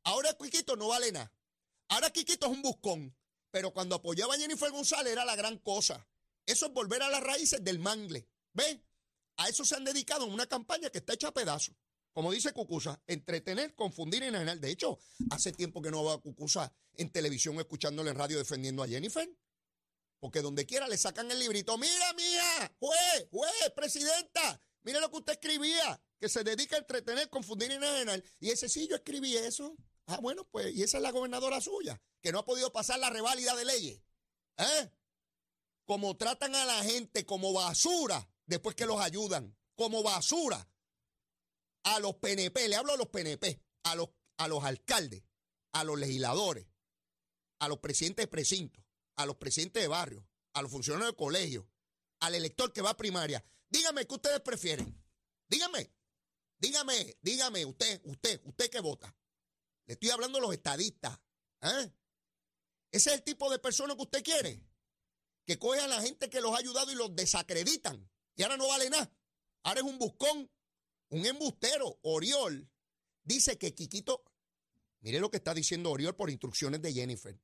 Ahora 0.06 0.34
Quiquito 0.34 0.78
no 0.78 0.88
vale 0.88 1.12
nada. 1.12 1.30
Ahora 1.90 2.10
Quiquito 2.10 2.46
es 2.46 2.54
un 2.54 2.62
buscón. 2.62 3.14
Pero 3.52 3.74
cuando 3.74 3.96
apoyaba 3.96 4.36
a 4.36 4.38
Jennifer 4.38 4.72
González 4.72 5.12
era 5.12 5.26
la 5.26 5.36
gran 5.36 5.58
cosa. 5.58 6.08
Eso 6.46 6.68
es 6.68 6.72
volver 6.72 7.04
a 7.04 7.10
las 7.10 7.22
raíces 7.22 7.62
del 7.62 7.80
mangle. 7.80 8.30
¿Ven? 8.54 8.82
A 9.36 9.50
eso 9.50 9.66
se 9.66 9.76
han 9.76 9.84
dedicado 9.84 10.26
en 10.26 10.32
una 10.32 10.46
campaña 10.46 10.90
que 10.90 11.00
está 11.00 11.16
hecha 11.16 11.28
a 11.28 11.34
pedazos. 11.34 11.76
Como 12.14 12.32
dice 12.32 12.54
Cucusa, 12.54 12.98
entretener, 13.06 13.76
confundir 13.76 14.24
y 14.24 14.28
enajenar. 14.28 14.62
De 14.62 14.72
hecho, 14.72 15.00
hace 15.32 15.52
tiempo 15.52 15.82
que 15.82 15.92
no 15.92 16.06
va 16.06 16.14
a 16.14 16.18
Cucusa 16.20 16.72
en 16.94 17.12
televisión 17.12 17.60
escuchándole 17.60 18.12
en 18.12 18.18
radio 18.18 18.38
defendiendo 18.38 18.82
a 18.82 18.88
Jennifer. 18.88 19.30
Porque 20.22 20.42
donde 20.42 20.66
quiera 20.66 20.88
le 20.88 20.98
sacan 20.98 21.30
el 21.30 21.40
librito. 21.40 21.78
Mira, 21.78 22.14
mía, 22.14 22.74
juez, 22.80 23.28
juez, 23.30 23.74
presidenta, 23.76 24.62
Mire 24.84 25.00
lo 25.00 25.10
que 25.10 25.18
usted 25.18 25.34
escribía, 25.34 26.02
que 26.20 26.30
se 26.30 26.44
dedica 26.44 26.76
a 26.76 26.80
entretener, 26.80 27.30
confundir 27.30 27.72
y 27.72 27.76
enajenar. 27.76 28.24
Y 28.40 28.50
ese 28.50 28.70
sí, 28.70 28.88
yo 28.88 28.96
escribí 28.96 29.36
eso. 29.36 29.76
Ah, 30.08 30.20
bueno, 30.22 30.46
pues, 30.52 30.76
y 30.76 30.84
esa 30.84 30.98
es 30.98 31.04
la 31.04 31.12
gobernadora 31.12 31.62
suya, 31.62 32.02
que 32.22 32.32
no 32.32 32.40
ha 32.40 32.46
podido 32.46 32.72
pasar 32.74 33.00
la 33.00 33.10
reválida 33.10 33.56
de 33.56 33.66
leyes. 33.66 34.02
¿Eh? 34.58 34.90
Como 35.86 36.18
tratan 36.18 36.56
a 36.56 36.66
la 36.66 36.84
gente 36.84 37.26
como 37.26 37.54
basura 37.54 38.30
después 38.46 38.76
que 38.76 38.86
los 38.86 39.00
ayudan, 39.00 39.56
como 39.76 40.04
basura. 40.04 40.68
A 41.84 42.00
los 42.00 42.16
PNP, 42.16 42.70
le 42.70 42.76
hablo 42.76 42.94
a 42.94 42.98
los 42.98 43.10
PNP, 43.10 43.62
a 43.84 43.96
los, 43.96 44.10
a 44.38 44.48
los 44.48 44.64
alcaldes, 44.64 45.24
a 45.74 45.84
los 45.84 46.00
legisladores, 46.00 46.66
a 47.60 47.68
los 47.68 47.80
presidentes 47.80 48.24
de 48.24 48.28
precinto, 48.28 48.82
a 49.16 49.26
los 49.26 49.36
presidentes 49.36 49.82
de 49.82 49.90
barrio, 49.90 50.26
a 50.54 50.62
los 50.62 50.72
funcionarios 50.72 51.12
de 51.12 51.18
colegio, 51.18 51.68
al 52.20 52.36
elector 52.36 52.72
que 52.72 52.82
va 52.82 52.92
a 52.92 52.98
primaria. 52.98 53.44
Dígame 53.74 54.06
qué 54.06 54.14
ustedes 54.14 54.40
prefieren. 54.42 55.04
Dígame. 55.50 55.92
Dígame, 56.60 57.18
dígame, 57.22 57.66
usted, 57.66 58.02
usted, 58.06 58.40
usted 58.46 58.70
que 58.70 58.80
vota. 58.80 59.14
Le 59.88 59.96
estoy 59.96 60.12
hablando 60.12 60.38
a 60.38 60.42
los 60.42 60.54
estadistas. 60.54 61.20
¿eh? 61.62 61.92
Ese 62.92 63.10
es 63.10 63.16
el 63.16 63.24
tipo 63.24 63.50
de 63.50 63.58
persona 63.58 63.96
que 63.96 64.04
usted 64.04 64.24
quiere. 64.24 64.64
Que 65.46 65.58
coge 65.58 65.80
a 65.80 65.88
la 65.88 66.02
gente 66.02 66.30
que 66.30 66.40
los 66.40 66.54
ha 66.54 66.60
ayudado 66.60 66.92
y 66.92 66.96
los 66.96 67.16
desacreditan. 67.16 68.10
Y 68.36 68.44
ahora 68.44 68.58
no 68.58 68.68
vale 68.68 68.92
nada. 68.92 69.12
Ahora 69.64 69.80
es 69.80 69.86
un 69.88 69.98
buscón, 69.98 70.50
un 71.10 71.26
embustero. 71.26 72.00
Oriol 72.04 72.70
dice 73.24 73.58
que 73.58 73.74
Quiquito, 73.74 74.24
mire 75.02 75.20
lo 75.20 75.32
que 75.32 75.38
está 75.38 75.54
diciendo 75.54 75.92
Oriol 75.92 76.16
por 76.16 76.30
instrucciones 76.30 76.82
de 76.82 76.94
Jennifer, 76.94 77.38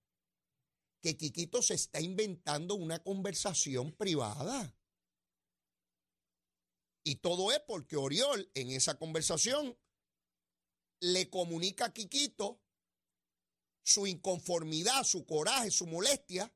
que 1.02 1.18
Quiquito 1.18 1.64
se 1.64 1.74
está 1.74 2.00
inventando 2.00 2.76
una 2.76 3.00
conversación 3.00 3.92
privada. 3.94 4.79
Y 7.04 7.16
todo 7.18 7.52
es 7.52 7.60
porque 7.62 7.96
Oriol 7.96 8.52
en 8.54 8.72
esa 8.72 8.98
conversación 8.98 9.78
le 11.00 11.30
comunica 11.30 11.86
a 11.86 11.94
Quiquito 11.94 12.62
su 13.84 14.06
inconformidad, 14.06 15.04
su 15.04 15.26
coraje, 15.26 15.72
su 15.72 15.88
molestia, 15.88 16.54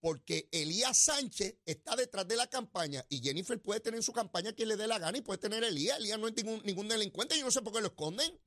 porque 0.00 0.48
Elías 0.52 0.98
Sánchez 0.98 1.56
está 1.64 1.96
detrás 1.96 2.28
de 2.28 2.36
la 2.36 2.46
campaña 2.48 3.06
y 3.08 3.22
Jennifer 3.22 3.60
puede 3.62 3.80
tener 3.80 3.98
en 3.98 4.02
su 4.02 4.12
campaña 4.12 4.52
quien 4.52 4.68
le 4.68 4.76
dé 4.76 4.86
la 4.86 4.98
gana 4.98 5.16
y 5.16 5.22
puede 5.22 5.38
tener 5.38 5.64
Elías. 5.64 5.98
Elías 5.98 6.18
no 6.18 6.28
es 6.28 6.36
ningún, 6.36 6.62
ningún 6.64 6.88
delincuente, 6.88 7.38
yo 7.38 7.44
no 7.44 7.50
sé 7.50 7.62
por 7.62 7.72
qué 7.72 7.80
lo 7.80 7.86
esconden. 7.86 8.38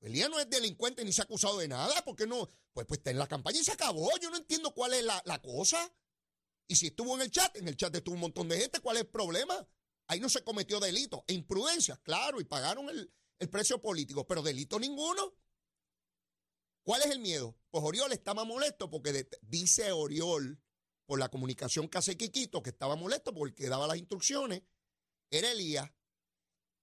Elías 0.00 0.30
no 0.30 0.38
es 0.38 0.48
delincuente 0.48 1.04
ni 1.04 1.12
se 1.12 1.22
ha 1.22 1.24
acusado 1.24 1.58
de 1.58 1.66
nada, 1.66 2.04
¿por 2.04 2.14
qué 2.14 2.26
no? 2.26 2.48
Pues, 2.72 2.86
pues 2.86 2.98
está 2.98 3.10
en 3.10 3.18
la 3.18 3.26
campaña 3.26 3.58
y 3.58 3.64
se 3.64 3.72
acabó. 3.72 4.08
Yo 4.18 4.30
no 4.30 4.36
entiendo 4.36 4.72
cuál 4.72 4.94
es 4.94 5.02
la, 5.02 5.20
la 5.24 5.40
cosa. 5.40 5.92
Y 6.68 6.76
si 6.76 6.88
estuvo 6.88 7.14
en 7.16 7.22
el 7.22 7.30
chat, 7.30 7.56
en 7.56 7.66
el 7.66 7.76
chat 7.76 7.94
estuvo 7.94 8.14
un 8.14 8.20
montón 8.20 8.48
de 8.48 8.60
gente, 8.60 8.80
¿cuál 8.80 8.96
es 8.98 9.02
el 9.02 9.08
problema? 9.08 9.66
Ahí 10.06 10.20
no 10.20 10.28
se 10.28 10.44
cometió 10.44 10.80
delito. 10.80 11.24
E 11.26 11.32
imprudencia, 11.32 11.96
claro, 12.02 12.40
y 12.40 12.44
pagaron 12.44 12.88
el, 12.88 13.12
el 13.38 13.50
precio 13.50 13.80
político, 13.80 14.26
pero 14.26 14.42
delito 14.42 14.78
ninguno. 14.78 15.34
¿Cuál 16.84 17.00
es 17.02 17.10
el 17.10 17.18
miedo? 17.18 17.56
Pues 17.70 17.82
Oriol 17.82 18.12
más 18.34 18.46
molesto 18.46 18.90
porque 18.90 19.26
dice 19.40 19.90
Oriol, 19.92 20.60
por 21.06 21.18
la 21.18 21.30
comunicación 21.30 21.88
que 21.88 21.98
hace 21.98 22.16
Quiquito, 22.16 22.62
que 22.62 22.70
estaba 22.70 22.94
molesto 22.94 23.34
porque 23.34 23.68
daba 23.68 23.86
las 23.86 23.96
instrucciones, 23.96 24.62
era 25.30 25.50
Elías. 25.50 25.90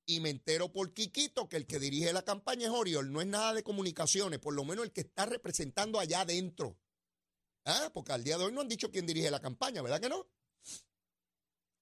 Y 0.07 0.19
me 0.19 0.31
entero 0.31 0.73
por 0.73 0.93
Quiquito 0.93 1.47
que 1.47 1.57
el 1.57 1.67
que 1.67 1.79
dirige 1.79 2.11
la 2.11 2.23
campaña 2.23 2.67
es 2.67 2.73
Oriol, 2.73 3.11
no 3.11 3.21
es 3.21 3.27
nada 3.27 3.53
de 3.53 3.63
comunicaciones, 3.63 4.39
por 4.39 4.55
lo 4.55 4.65
menos 4.65 4.85
el 4.85 4.91
que 4.91 5.01
está 5.01 5.27
representando 5.27 5.99
allá 5.99 6.21
adentro. 6.21 6.77
¿Ah? 7.65 7.91
Porque 7.93 8.11
al 8.11 8.23
día 8.23 8.39
de 8.39 8.45
hoy 8.45 8.51
no 8.51 8.61
han 8.61 8.67
dicho 8.67 8.89
quién 8.89 9.05
dirige 9.05 9.29
la 9.29 9.39
campaña, 9.39 9.83
¿verdad 9.83 10.01
que 10.01 10.09
no? 10.09 10.27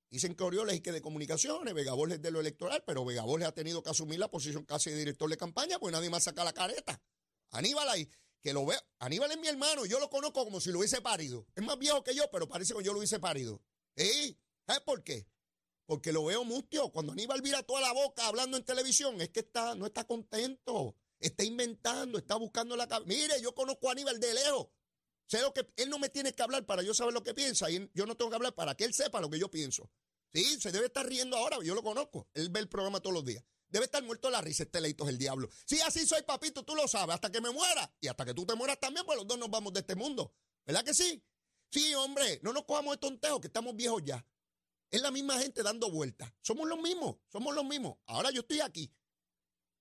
Dicen 0.10 0.36
que 0.36 0.44
Oriol 0.44 0.70
es 0.72 0.82
que 0.82 0.92
de 0.92 1.02
comunicaciones, 1.02 1.74
Vega 1.74 1.94
es 2.10 2.22
de 2.22 2.32
lo 2.32 2.40
electoral, 2.40 2.84
pero 2.86 3.06
Vega 3.06 3.24
ha 3.46 3.52
tenido 3.52 3.84
que 3.84 3.92
asumir 3.92 4.18
la 4.18 4.30
posición 4.30 4.66
casi 4.66 4.90
de 4.90 4.98
director 4.98 5.30
de 5.30 5.38
campaña, 5.38 5.78
pues 5.78 5.92
nadie 5.92 6.10
más 6.10 6.24
saca 6.24 6.44
la 6.44 6.54
careta. 6.54 7.00
Aníbal 7.52 7.88
ahí, 7.90 8.10
que 8.42 8.52
lo 8.52 8.66
veo. 8.66 8.80
Aníbal 9.00 9.32
es 9.32 9.38
mi 9.38 9.48
hermano, 9.48 9.86
yo 9.86 10.00
lo 10.00 10.10
conozco 10.10 10.44
como 10.44 10.60
si 10.60 10.72
lo 10.72 10.80
hubiese 10.80 11.02
parido. 11.02 11.46
Es 11.56 11.64
más 11.64 11.78
viejo 11.78 12.04
que 12.04 12.16
yo, 12.16 12.30
pero 12.32 12.48
parece 12.48 12.74
que 12.74 12.84
yo 12.84 12.92
lo 12.92 13.00
hubiese 13.00 13.20
parido. 13.20 13.62
¿Eh? 13.96 14.36
¿Sabes 14.66 14.82
por 14.82 15.04
qué? 15.04 15.28
Porque 15.86 16.12
lo 16.12 16.26
veo 16.26 16.44
mustio. 16.44 16.90
Cuando 16.92 17.14
Aníbal 17.14 17.42
vira 17.42 17.62
toda 17.62 17.82
la 17.82 17.92
boca 17.94 18.28
hablando 18.28 18.58
en 18.58 18.64
televisión, 18.64 19.22
es 19.22 19.30
que 19.30 19.42
está, 19.42 19.76
no 19.76 19.86
está 19.86 20.06
contento. 20.06 20.96
Está 21.20 21.44
inventando, 21.44 22.18
está 22.18 22.36
buscando 22.36 22.76
la 22.76 22.88
Mire, 23.06 23.42
yo 23.42 23.54
conozco 23.54 23.90
a 23.90 23.92
Aníbal 23.92 24.20
de 24.20 24.34
lejos. 24.34 24.68
Sé 25.30 25.42
lo 25.42 25.54
que 25.54 25.68
él 25.76 25.92
no 25.92 26.00
me 26.00 26.10
tiene 26.10 26.34
que 26.34 26.42
hablar 26.42 26.66
para 26.66 26.82
yo 26.82 26.92
saber 26.96 27.14
lo 27.14 27.24
que 27.24 27.36
piensa 27.36 27.70
y 27.70 27.88
yo 27.94 28.08
no 28.08 28.18
tengo 28.18 28.32
que 28.32 28.36
hablar 28.36 28.56
para 28.56 28.74
que 28.76 28.84
él 28.84 28.96
sepa 28.96 29.22
lo 29.22 29.30
que 29.30 29.38
yo 29.38 29.52
pienso. 29.52 29.92
Sí, 30.34 30.60
se 30.60 30.72
debe 30.72 30.88
estar 30.88 31.06
riendo 31.06 31.38
ahora, 31.38 31.58
yo 31.64 31.76
lo 31.76 31.84
conozco. 31.84 32.28
Él 32.34 32.50
ve 32.50 32.62
el 32.62 32.68
programa 32.68 33.00
todos 33.00 33.14
los 33.14 33.24
días. 33.24 33.44
Debe 33.68 33.86
estar 33.86 34.02
muerto 34.04 34.32
la 34.32 34.42
risa, 34.42 34.64
este 34.64 34.82
leito 34.82 35.04
es 35.04 35.12
el 35.12 35.20
diablo. 35.20 35.48
Sí, 35.66 35.80
así 35.82 36.08
soy, 36.08 36.24
papito, 36.24 36.64
tú 36.64 36.76
lo 36.76 36.88
sabes, 36.88 37.14
hasta 37.14 37.32
que 37.32 37.42
me 37.42 37.52
muera. 37.52 37.94
Y 38.02 38.08
hasta 38.08 38.26
que 38.26 38.34
tú 38.34 38.44
te 38.44 38.56
mueras 38.56 38.80
también, 38.80 39.06
pues 39.06 39.20
los 39.20 39.28
dos 39.28 39.38
nos 39.38 39.52
vamos 39.52 39.72
de 39.72 39.82
este 39.82 39.94
mundo. 39.94 40.34
¿Verdad 40.66 40.84
que 40.84 40.96
sí? 40.96 41.24
Sí, 41.72 41.94
hombre, 41.94 42.40
no 42.42 42.52
nos 42.52 42.66
cojamos 42.66 42.96
de 42.96 42.98
tontejo, 42.98 43.40
que 43.40 43.48
estamos 43.48 43.76
viejos 43.76 44.02
ya. 44.04 44.26
Es 44.90 45.00
la 45.02 45.12
misma 45.12 45.38
gente 45.38 45.62
dando 45.62 45.92
vueltas. 45.92 46.34
Somos 46.42 46.68
los 46.68 46.80
mismos, 46.80 47.18
somos 47.32 47.54
los 47.54 47.64
mismos. 47.64 47.98
Ahora 48.08 48.32
yo 48.32 48.42
estoy 48.42 48.62
aquí. 48.62 48.92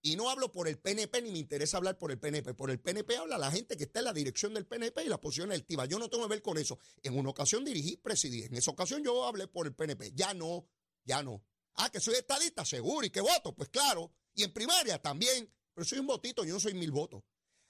Y 0.01 0.15
no 0.17 0.31
hablo 0.31 0.53
por 0.53 0.69
el 0.69 0.79
PNP, 0.79 1.23
ni 1.23 1.33
me 1.33 1.39
interesa 1.39 1.77
hablar 1.77 1.99
por 1.99 2.13
el 2.13 2.19
PNP. 2.19 2.55
Por 2.55 2.71
el 2.71 2.79
PNP 2.79 3.17
habla 3.17 3.37
la 3.37 3.51
gente 3.51 3.77
que 3.77 3.85
está 3.85 3.99
en 3.99 4.05
la 4.05 4.13
dirección 4.13 4.55
del 4.55 4.67
PNP 4.67 5.05
y 5.05 5.09
la 5.09 5.21
posición 5.21 5.51
electiva. 5.51 5.87
Yo 5.87 5.99
no 5.99 6.09
tengo 6.09 6.25
que 6.25 6.31
ver 6.31 6.43
con 6.43 6.57
eso. 6.57 6.79
En 7.03 7.19
una 7.19 7.31
ocasión 7.31 7.65
dirigí, 7.65 7.97
presidí. 7.97 8.45
En 8.45 8.55
esa 8.55 8.71
ocasión 8.71 9.03
yo 9.03 9.25
hablé 9.25 9.49
por 9.49 9.67
el 9.67 9.75
PNP. 9.75 10.13
Ya 10.15 10.35
no, 10.35 10.69
ya 11.05 11.23
no. 11.23 11.43
Ah, 11.75 11.91
que 11.91 12.01
soy 12.01 12.15
estadista, 12.15 12.65
seguro, 12.65 13.07
y 13.07 13.11
que 13.11 13.21
voto, 13.21 13.55
pues 13.55 13.69
claro. 13.69 14.13
Y 14.35 14.45
en 14.45 14.53
primaria 14.53 15.01
también, 15.01 15.53
pero 15.75 15.85
soy 15.85 15.99
un 15.99 16.07
votito, 16.07 16.45
yo 16.45 16.55
no 16.55 16.61
soy 16.61 16.75
mil 16.75 16.91
votos. 16.91 17.23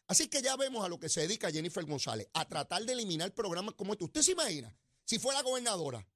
Así 0.06 0.28
que 0.28 0.40
ya 0.40 0.56
vemos 0.56 0.84
a 0.84 0.88
lo 0.88 0.98
que 0.98 1.10
se 1.10 1.20
dedica 1.20 1.50
Jennifer 1.50 1.84
González, 1.84 2.28
a 2.32 2.48
tratar 2.48 2.82
de 2.84 2.94
eliminar 2.94 3.34
programas 3.34 3.74
como 3.74 3.92
este. 3.92 4.06
¿Usted 4.06 4.22
se 4.22 4.32
imagina 4.32 4.74
si 5.04 5.18
fuera 5.18 5.42
gobernadora, 5.42 6.06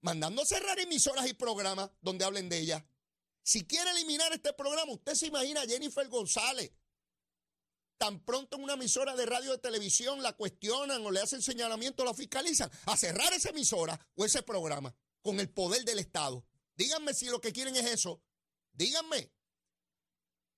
mandando 0.00 0.40
a 0.40 0.46
cerrar 0.46 0.78
emisoras 0.78 1.28
y 1.28 1.34
programas 1.34 1.90
donde 2.00 2.24
hablen 2.24 2.48
de 2.48 2.58
ella? 2.58 2.86
Si 3.42 3.64
quiere 3.66 3.90
eliminar 3.90 4.32
este 4.32 4.52
programa, 4.52 4.92
usted 4.92 5.14
se 5.14 5.26
imagina 5.26 5.62
a 5.62 5.66
Jennifer 5.66 6.08
González. 6.08 6.72
Tan 7.98 8.24
pronto 8.24 8.56
en 8.56 8.64
una 8.64 8.74
emisora 8.74 9.14
de 9.14 9.26
radio 9.26 9.50
o 9.50 9.54
de 9.54 9.60
televisión 9.60 10.22
la 10.22 10.32
cuestionan 10.32 11.04
o 11.04 11.10
le 11.10 11.20
hacen 11.20 11.42
señalamiento, 11.42 12.04
la 12.04 12.14
fiscalizan, 12.14 12.70
a 12.86 12.96
cerrar 12.96 13.32
esa 13.32 13.50
emisora 13.50 13.98
o 14.14 14.24
ese 14.24 14.42
programa 14.42 14.94
con 15.22 15.38
el 15.40 15.50
poder 15.50 15.84
del 15.84 15.98
Estado. 15.98 16.44
Díganme 16.74 17.14
si 17.14 17.26
lo 17.26 17.40
que 17.40 17.52
quieren 17.52 17.76
es 17.76 17.86
eso. 17.86 18.22
Díganme. 18.72 19.32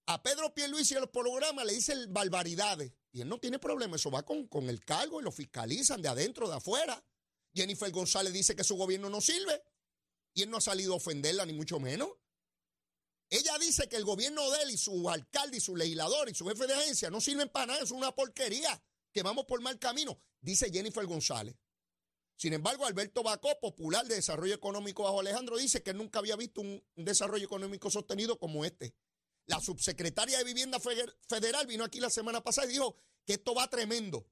A 0.06 0.22
Pedro 0.22 0.54
Pierluisi 0.54 0.94
y 0.94 1.00
los 1.00 1.10
programas 1.10 1.64
le 1.64 1.74
dicen 1.74 2.12
barbaridades. 2.12 2.92
Y 3.12 3.20
él 3.22 3.28
no 3.28 3.38
tiene 3.38 3.58
problema. 3.58 3.96
Eso 3.96 4.10
va 4.10 4.24
con, 4.24 4.46
con 4.48 4.68
el 4.68 4.84
cargo 4.84 5.20
y 5.20 5.24
lo 5.24 5.32
fiscalizan 5.32 6.02
de 6.02 6.08
adentro, 6.08 6.48
de 6.48 6.56
afuera. 6.56 7.02
Jennifer 7.54 7.90
González 7.90 8.32
dice 8.32 8.56
que 8.56 8.64
su 8.64 8.76
gobierno 8.76 9.08
no 9.08 9.20
sirve. 9.20 9.62
Y 10.34 10.42
él 10.42 10.50
no 10.50 10.58
ha 10.58 10.60
salido 10.60 10.94
a 10.94 10.96
ofenderla, 10.96 11.46
ni 11.46 11.52
mucho 11.52 11.78
menos. 11.78 12.10
Ella 13.34 13.58
dice 13.58 13.88
que 13.88 13.96
el 13.96 14.04
gobierno 14.04 14.48
de 14.52 14.62
él 14.62 14.70
y 14.70 14.76
su 14.76 15.10
alcalde 15.10 15.56
y 15.56 15.60
su 15.60 15.74
legislador 15.74 16.28
y 16.28 16.34
su 16.36 16.46
jefe 16.46 16.68
de 16.68 16.74
agencia 16.74 17.10
no 17.10 17.20
sirven 17.20 17.48
para 17.48 17.66
nada, 17.66 17.80
es 17.82 17.90
una 17.90 18.14
porquería, 18.14 18.80
que 19.12 19.24
vamos 19.24 19.44
por 19.46 19.60
mal 19.60 19.76
camino, 19.80 20.22
dice 20.40 20.70
Jennifer 20.72 21.04
González. 21.04 21.56
Sin 22.36 22.52
embargo, 22.52 22.86
Alberto 22.86 23.24
Bacó, 23.24 23.58
popular 23.58 24.06
de 24.06 24.14
desarrollo 24.14 24.54
económico 24.54 25.02
bajo 25.02 25.18
Alejandro, 25.18 25.56
dice 25.56 25.82
que 25.82 25.92
nunca 25.92 26.20
había 26.20 26.36
visto 26.36 26.60
un, 26.60 26.80
desarrollo 26.94 27.44
económico 27.44 27.90
sostenido 27.90 28.38
como 28.38 28.64
este. 28.64 28.94
La 29.46 29.60
subsecretaria 29.60 30.38
de 30.38 30.44
Vivienda 30.44 30.78
Federal 30.78 31.66
vino 31.66 31.82
aquí 31.82 31.98
la 31.98 32.10
semana 32.10 32.40
pasada 32.40 32.68
y 32.68 32.74
dijo 32.74 32.94
que 33.26 33.32
esto 33.32 33.52
va 33.52 33.68
tremendo, 33.68 34.28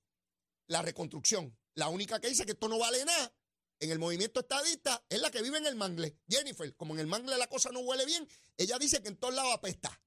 la 0.69 0.81
reconstrucción. 0.81 1.59
La 1.75 1.89
única 1.89 2.21
que 2.21 2.29
dice 2.29 2.47
que 2.47 2.53
esto 2.53 2.69
no 2.69 2.79
vale 2.79 3.05
nada 3.05 3.35
en 3.83 3.91
el 3.91 3.99
movimiento 3.99 4.41
estadista 4.41 5.05
es 5.09 5.21
la 5.21 5.31
que 5.33 5.43
vive 5.43 5.59
en 5.59 5.67
el 5.67 5.75
mangle. 5.75 6.17
Jennifer, 6.29 6.73
como 6.77 6.95
en 6.95 7.01
el 7.01 7.09
mangle 7.09 7.37
la 7.37 7.49
cosa 7.49 7.71
no 7.73 7.81
huele 7.81 8.07
bien, 8.07 8.29
ella 8.57 8.79
dice 8.79 9.03
que 9.03 9.09
en 9.09 9.17
todos 9.17 9.35
lados 9.35 9.53
apesta. 9.53 10.01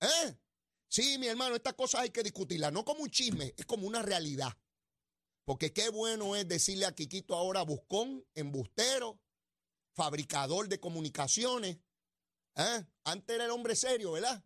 ¿Eh? 0.00 0.34
Sí, 0.88 1.18
mi 1.18 1.26
hermano, 1.26 1.54
estas 1.54 1.74
cosas 1.74 2.00
hay 2.00 2.10
que 2.10 2.22
discutirlas, 2.22 2.72
no 2.72 2.86
como 2.86 3.02
un 3.02 3.10
chisme, 3.10 3.52
es 3.58 3.66
como 3.66 3.86
una 3.86 4.00
realidad. 4.00 4.56
Porque 5.44 5.74
qué 5.74 5.90
bueno 5.90 6.36
es 6.36 6.48
decirle 6.48 6.86
a 6.86 6.94
Quiquito 6.94 7.34
ahora 7.34 7.62
buscón, 7.62 8.26
embustero, 8.34 9.20
fabricador 9.94 10.68
de 10.68 10.80
comunicaciones. 10.80 11.78
¿eh? 12.56 12.86
Antes 13.04 13.34
era 13.34 13.44
el 13.44 13.50
hombre 13.50 13.76
serio, 13.76 14.12
¿verdad? 14.12 14.42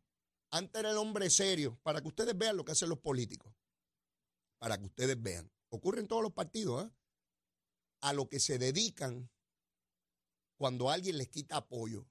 Antes 0.51 0.81
era 0.81 0.91
el 0.91 0.97
hombre 0.97 1.31
serio. 1.31 1.79
Para 1.85 2.01
que 2.01 2.09
ustedes 2.09 2.37
vean 2.37 2.57
lo 2.57 2.65
que 2.65 2.73
hacen 2.73 2.89
los 2.89 2.99
políticos. 2.99 3.55
Para 4.59 4.77
que 4.77 4.87
ustedes 4.87 5.21
vean. 5.23 5.53
Ocurre 5.69 6.01
en 6.01 6.09
todos 6.09 6.23
los 6.23 6.33
partidos, 6.33 6.85
¿eh? 6.85 6.91
A 8.03 8.13
lo 8.13 8.29
que 8.29 8.39
se 8.39 8.59
dedican 8.59 9.31
cuando 10.57 10.91
alguien 10.91 11.19
les 11.19 11.29
quita 11.29 11.57
apoyo. 11.57 12.07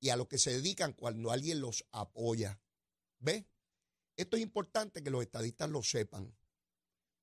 Y 0.00 0.08
a 0.08 0.16
lo 0.16 0.28
que 0.28 0.38
se 0.38 0.52
dedican 0.52 0.94
cuando 0.94 1.32
alguien 1.32 1.60
los 1.60 1.84
apoya. 1.90 2.60
¿Ve? 3.18 3.46
Esto 4.16 4.36
es 4.36 4.42
importante 4.42 5.02
que 5.02 5.10
los 5.10 5.22
estadistas 5.22 5.68
lo 5.68 5.82
sepan. 5.82 6.34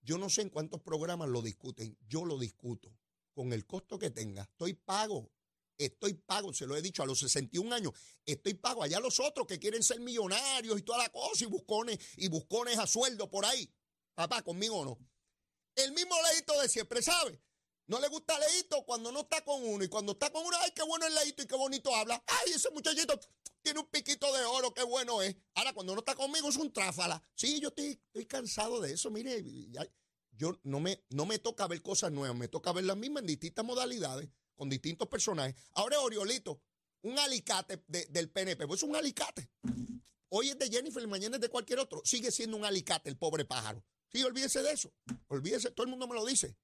Yo 0.01 0.17
no 0.17 0.29
sé 0.29 0.41
en 0.41 0.49
cuántos 0.49 0.81
programas 0.81 1.29
lo 1.29 1.41
discuten, 1.41 1.97
yo 2.07 2.25
lo 2.25 2.37
discuto 2.37 2.93
con 3.33 3.53
el 3.53 3.65
costo 3.65 3.97
que 3.97 4.09
tenga. 4.09 4.43
Estoy 4.43 4.73
pago, 4.73 5.31
estoy 5.77 6.13
pago, 6.13 6.53
se 6.53 6.67
lo 6.67 6.75
he 6.75 6.81
dicho 6.81 7.01
a 7.01 7.05
los 7.05 7.19
61 7.19 7.73
años, 7.73 7.93
estoy 8.25 8.53
pago. 8.53 8.83
Allá 8.83 8.99
los 8.99 9.19
otros 9.19 9.47
que 9.47 9.59
quieren 9.59 9.81
ser 9.81 9.99
millonarios 9.99 10.77
y 10.77 10.83
toda 10.83 10.99
la 10.99 11.09
cosa 11.09 11.43
y 11.43 11.47
buscones 11.47 11.97
y 12.17 12.27
buscones 12.27 12.77
a 12.77 12.85
sueldo 12.85 13.29
por 13.29 13.45
ahí. 13.45 13.69
Papá, 14.13 14.41
conmigo 14.43 14.83
no. 14.85 14.99
El 15.75 15.91
mismo 15.93 16.15
leíto 16.31 16.59
de 16.61 16.69
siempre, 16.69 17.01
¿sabe? 17.01 17.41
No 17.87 17.99
le 17.99 18.07
gusta 18.07 18.37
leíto 18.39 18.83
cuando 18.85 19.11
no 19.11 19.21
está 19.21 19.43
con 19.43 19.63
uno 19.63 19.83
y 19.83 19.89
cuando 19.89 20.13
está 20.13 20.31
con 20.31 20.45
uno, 20.45 20.55
ay, 20.61 20.71
qué 20.73 20.83
bueno 20.83 21.05
el 21.05 21.13
leíto 21.15 21.43
y 21.43 21.47
qué 21.47 21.55
bonito 21.55 21.93
habla. 21.93 22.23
Ay, 22.27 22.53
ese 22.53 22.69
muchachito 22.71 23.19
tiene 23.61 23.79
un 23.79 23.87
piquito 23.87 24.31
de 24.33 24.45
oro, 24.45 24.73
qué 24.73 24.83
bueno 24.83 25.21
es. 25.21 25.35
Ahora, 25.55 25.73
cuando 25.73 25.93
no 25.93 25.99
está 25.99 26.15
conmigo, 26.15 26.47
es 26.49 26.55
un 26.55 26.71
tráfala. 26.71 27.21
Sí, 27.35 27.59
yo 27.59 27.69
estoy, 27.69 27.99
cansado 28.25 28.79
de 28.79 28.93
eso. 28.93 29.11
Mire, 29.11 29.43
yo 30.31 30.59
no 30.63 30.79
me, 30.79 31.03
no 31.09 31.25
me 31.25 31.39
toca 31.39 31.67
ver 31.67 31.81
cosas 31.81 32.11
nuevas, 32.11 32.37
me 32.37 32.47
toca 32.47 32.71
ver 32.71 32.85
las 32.85 32.97
mismas 32.97 33.21
en 33.21 33.27
distintas 33.27 33.65
modalidades, 33.65 34.29
con 34.55 34.69
distintos 34.69 35.07
personajes. 35.09 35.55
Ahora 35.73 35.97
es 35.97 36.01
Oriolito, 36.01 36.61
un 37.01 37.19
alicate 37.19 37.83
del 37.87 38.29
PNP, 38.29 38.65
pues 38.65 38.81
es 38.81 38.89
un 38.89 38.95
alicate. 38.95 39.49
Hoy 40.29 40.49
es 40.49 40.57
de 40.57 40.69
Jennifer 40.69 41.03
y 41.03 41.07
mañana 41.07 41.35
es 41.35 41.41
de 41.41 41.49
cualquier 41.49 41.79
otro. 41.79 42.01
Sigue 42.05 42.31
siendo 42.31 42.57
un 42.57 42.65
alicate 42.65 43.09
el 43.09 43.17
pobre 43.17 43.45
pájaro. 43.45 43.83
Sí, 44.13 44.23
olvídese 44.23 44.61
de 44.61 44.71
eso. 44.71 44.93
Olvídese, 45.27 45.71
todo 45.71 45.85
el 45.85 45.89
mundo 45.89 46.07
me 46.07 46.13
lo 46.13 46.23
dice. 46.25 46.55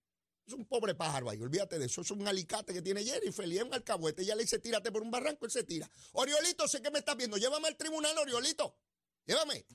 Es 0.45 0.53
un 0.53 0.65
pobre 0.65 0.95
pájaro 0.95 1.29
ahí, 1.29 1.41
olvídate 1.41 1.79
de 1.79 1.85
eso. 1.85 2.01
Es 2.01 2.11
un 2.11 2.27
alicate 2.27 2.73
que 2.73 2.81
tiene 2.81 3.03
Jennifer 3.03 3.47
y 3.47 3.57
es 3.57 3.63
un 3.63 3.73
alcahuete. 3.73 4.21
Ella 4.21 4.35
le 4.35 4.43
dice, 4.43 4.59
tírate 4.59 4.91
por 4.91 5.01
un 5.01 5.11
barranco, 5.11 5.45
él 5.45 5.51
se 5.51 5.63
tira. 5.63 5.89
Oriolito, 6.13 6.67
sé 6.67 6.81
que 6.81 6.91
me 6.91 6.99
estás 6.99 7.17
viendo. 7.17 7.37
Llévame 7.37 7.67
al 7.67 7.75
tribunal, 7.75 8.17
Oriolito. 8.17 8.77
Llévame. 9.25 9.65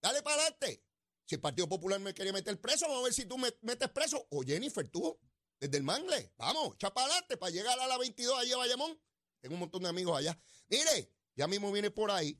Dale 0.00 0.22
para 0.22 0.36
adelante. 0.36 0.82
Si 1.26 1.34
el 1.34 1.40
Partido 1.40 1.68
Popular 1.68 2.00
me 2.00 2.12
quería 2.14 2.32
meter 2.32 2.58
preso, 2.60 2.86
vamos 2.86 3.02
a 3.02 3.04
ver 3.04 3.14
si 3.14 3.24
tú 3.26 3.38
me 3.38 3.54
metes 3.62 3.88
preso. 3.90 4.26
O 4.30 4.42
Jennifer, 4.42 4.88
tú, 4.88 5.18
desde 5.58 5.76
el 5.76 5.84
Mangle. 5.84 6.32
Vamos, 6.38 6.74
echa 6.74 6.92
para 6.92 7.14
para 7.38 7.50
llegar 7.50 7.78
a 7.78 7.86
la 7.86 7.98
22 7.98 8.38
allá 8.38 8.54
a 8.54 8.58
Bayamón. 8.58 8.98
Tengo 9.40 9.54
un 9.54 9.60
montón 9.60 9.82
de 9.82 9.90
amigos 9.90 10.18
allá. 10.18 10.38
Mire, 10.68 11.12
ya 11.34 11.46
mismo 11.46 11.70
viene 11.70 11.90
por 11.90 12.10
ahí 12.10 12.38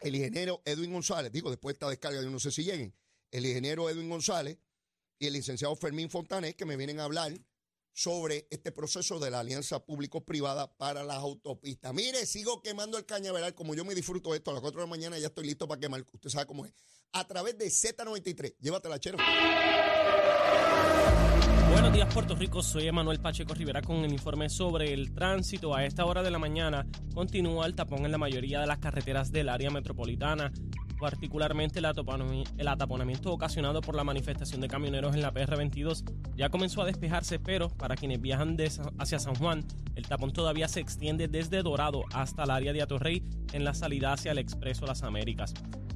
el 0.00 0.14
ingeniero 0.16 0.62
Edwin 0.64 0.92
González. 0.92 1.32
Digo, 1.32 1.50
después 1.50 1.72
de 1.72 1.76
esta 1.76 1.88
descarga, 1.88 2.22
yo 2.22 2.30
no 2.30 2.38
sé 2.38 2.50
si 2.50 2.64
lleguen. 2.64 2.94
El 3.32 3.46
ingeniero 3.46 3.88
Edwin 3.88 4.10
González 4.10 4.58
y 5.18 5.26
el 5.26 5.32
licenciado 5.32 5.74
Fermín 5.74 6.10
Fontanet, 6.10 6.54
que 6.54 6.66
me 6.66 6.76
vienen 6.76 7.00
a 7.00 7.04
hablar 7.04 7.32
sobre 7.94 8.46
este 8.50 8.72
proceso 8.72 9.18
de 9.18 9.30
la 9.30 9.40
alianza 9.40 9.84
público-privada 9.86 10.76
para 10.76 11.02
las 11.02 11.16
autopistas. 11.16 11.94
Mire, 11.94 12.26
sigo 12.26 12.60
quemando 12.60 12.98
el 12.98 13.06
cañaveral, 13.06 13.54
como 13.54 13.74
yo 13.74 13.86
me 13.86 13.94
disfruto 13.94 14.34
esto, 14.34 14.50
a 14.50 14.54
las 14.54 14.60
4 14.60 14.80
de 14.80 14.86
la 14.86 14.90
mañana 14.90 15.18
ya 15.18 15.28
estoy 15.28 15.46
listo 15.46 15.66
para 15.66 15.80
quemar, 15.80 16.04
usted 16.12 16.28
sabe 16.28 16.44
cómo 16.44 16.66
es, 16.66 16.74
a 17.12 17.26
través 17.26 17.56
de 17.56 17.66
Z93. 17.68 18.54
Llévatela, 18.60 19.00
chero. 19.00 19.16
Buenos 21.70 21.92
días, 21.94 22.12
Puerto 22.12 22.34
Rico. 22.36 22.62
Soy 22.62 22.86
Emanuel 22.86 23.18
Pacheco 23.18 23.54
Rivera 23.54 23.80
con 23.80 24.04
el 24.04 24.12
informe 24.12 24.50
sobre 24.50 24.92
el 24.92 25.14
tránsito. 25.14 25.74
A 25.74 25.86
esta 25.86 26.04
hora 26.04 26.22
de 26.22 26.30
la 26.30 26.38
mañana 26.38 26.86
continúa 27.14 27.64
el 27.64 27.74
tapón 27.74 28.04
en 28.04 28.12
la 28.12 28.18
mayoría 28.18 28.60
de 28.60 28.66
las 28.66 28.78
carreteras 28.78 29.32
del 29.32 29.48
área 29.48 29.70
metropolitana 29.70 30.52
particularmente 31.02 31.80
el, 31.80 32.68
ataponamiento 32.68 33.32
ocasionado 33.32 33.80
por 33.80 33.96
la 33.96 34.04
manifestación 34.04 34.60
de 34.60 34.68
camioneros 34.68 35.16
en 35.16 35.22
la 35.22 35.34
PR22 35.34 36.04
ya 36.36 36.48
comenzó 36.48 36.80
a 36.80 36.84
despejarse, 36.84 37.40
pero 37.40 37.70
para 37.70 37.96
quienes 37.96 38.20
viajan 38.20 38.56
hacia 38.98 39.18
San 39.18 39.34
Juan, 39.34 39.64
el 39.96 40.06
tapón 40.06 40.32
todavía 40.32 40.68
se 40.68 40.78
extiende 40.78 41.26
desde 41.26 41.60
Dorado 41.64 42.04
hasta 42.12 42.44
el 42.44 42.50
área 42.50 42.72
de 42.72 42.82
Atorrey 42.82 43.24
en 43.52 43.64
la 43.64 43.74
salida 43.74 44.12
hacia 44.12 44.30
el 44.30 44.38
Expreso 44.38 44.86
Las 44.86 45.02
Américas. 45.02 45.54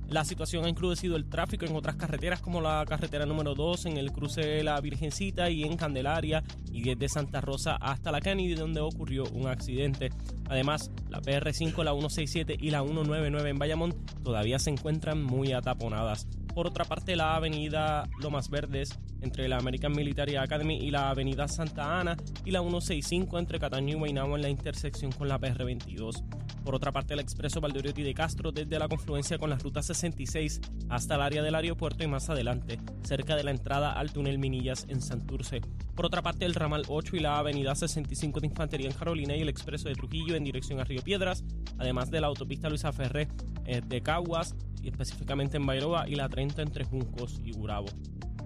La 0.08 0.24
situación 0.24 0.64
ha 0.64 0.68
encrudecido 0.68 1.16
el 1.16 1.28
tráfico 1.28 1.66
en 1.66 1.74
otras 1.74 1.96
carreteras 1.96 2.40
como 2.40 2.60
la 2.60 2.84
carretera 2.86 3.26
número 3.26 3.54
2 3.54 3.86
en 3.86 3.96
el 3.96 4.12
cruce 4.12 4.40
de 4.40 4.62
la 4.62 4.80
Virgencita 4.80 5.50
y 5.50 5.64
en 5.64 5.76
Candelaria 5.76 6.44
y 6.70 6.82
desde 6.82 7.08
Santa 7.08 7.40
Rosa 7.40 7.76
hasta 7.76 8.12
la 8.12 8.20
Kennedy 8.20 8.54
donde 8.54 8.80
ocurrió 8.80 9.24
un 9.32 9.48
accidente. 9.48 10.10
Además, 10.48 10.92
la 11.08 11.20
PR5, 11.20 11.82
la 11.82 11.90
167 11.92 12.56
y 12.60 12.70
la 12.70 12.82
199 12.82 13.50
en 13.50 13.58
Bayamón 13.58 13.94
todavía 14.22 14.60
se 14.60 14.70
encuentran 14.70 15.24
muy 15.24 15.52
ataponadas. 15.52 16.28
Por 16.54 16.68
otra 16.68 16.84
parte, 16.84 17.16
la 17.16 17.34
avenida 17.34 18.08
Lomas 18.20 18.48
Verdes 18.48 18.98
entre 19.20 19.48
la 19.48 19.58
American 19.58 19.92
Military 19.92 20.36
Academy 20.36 20.76
y 20.76 20.90
la 20.90 21.10
avenida 21.10 21.48
Santa 21.48 22.00
Ana 22.00 22.16
y 22.44 22.50
la 22.52 22.60
165 22.60 23.38
entre 23.38 23.58
Cataño 23.58 23.96
y 23.96 23.98
Guaynabo 23.98 24.36
en 24.36 24.42
la 24.42 24.48
intersección 24.48 25.10
con 25.12 25.28
la 25.28 25.38
PR22. 25.38 26.22
Por 26.66 26.74
otra 26.74 26.90
parte, 26.90 27.14
el 27.14 27.20
expreso 27.20 27.60
Valdoriotti 27.60 28.02
de 28.02 28.12
Castro 28.12 28.50
desde 28.50 28.76
la 28.80 28.88
confluencia 28.88 29.38
con 29.38 29.50
la 29.50 29.56
ruta 29.56 29.84
66 29.84 30.60
hasta 30.88 31.14
el 31.14 31.20
área 31.20 31.40
del 31.40 31.54
aeropuerto 31.54 32.02
y 32.02 32.08
más 32.08 32.28
adelante, 32.28 32.80
cerca 33.04 33.36
de 33.36 33.44
la 33.44 33.52
entrada 33.52 33.92
al 33.92 34.12
túnel 34.12 34.40
Minillas 34.40 34.84
en 34.88 35.00
Santurce. 35.00 35.60
Por 35.94 36.06
otra 36.06 36.22
parte, 36.22 36.44
el 36.44 36.56
ramal 36.56 36.82
8 36.88 37.14
y 37.14 37.20
la 37.20 37.38
avenida 37.38 37.76
65 37.76 38.40
de 38.40 38.48
Infantería 38.48 38.88
en 38.88 38.96
Carolina 38.96 39.36
y 39.36 39.42
el 39.42 39.48
expreso 39.48 39.88
de 39.88 39.94
Trujillo 39.94 40.34
en 40.34 40.42
dirección 40.42 40.80
a 40.80 40.84
Río 40.84 41.02
Piedras, 41.04 41.44
además 41.78 42.10
de 42.10 42.20
la 42.20 42.26
autopista 42.26 42.68
Luisa 42.68 42.90
Ferré 42.90 43.28
eh, 43.64 43.80
de 43.86 44.02
Caguas, 44.02 44.56
y 44.82 44.88
específicamente 44.88 45.58
en 45.58 45.66
Bairoa 45.66 46.08
y 46.08 46.16
la 46.16 46.28
30 46.28 46.62
entre 46.62 46.84
Juncos 46.84 47.40
y 47.44 47.52
Gurabo. 47.52 47.86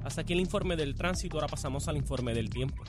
Hasta 0.05 0.21
aquí 0.21 0.35
el 0.35 0.41
informe 0.41 0.77
del 0.77 0.95
tránsito, 0.95 1.39
ahora 1.39 1.49
pasamos 1.49 1.89
al 1.89 1.97
informe 1.97 2.35
del 2.35 2.51
tiempo. 2.51 2.85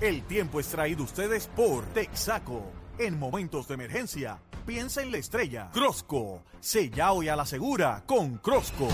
El 0.00 0.22
tiempo 0.22 0.60
es 0.60 0.68
traído 0.68 1.02
ustedes 1.02 1.48
por 1.56 1.86
Texaco. 1.86 2.70
En 3.00 3.18
momentos 3.18 3.66
de 3.66 3.74
emergencia, 3.74 4.40
piensa 4.60 5.02
en 5.02 5.12
la 5.12 5.18
estrella. 5.18 5.70
Crosco, 5.72 6.42
sella 6.60 7.12
hoy 7.12 7.28
a 7.28 7.36
la 7.36 7.46
segura 7.46 8.02
con 8.06 8.38
Crosco. 8.38 8.88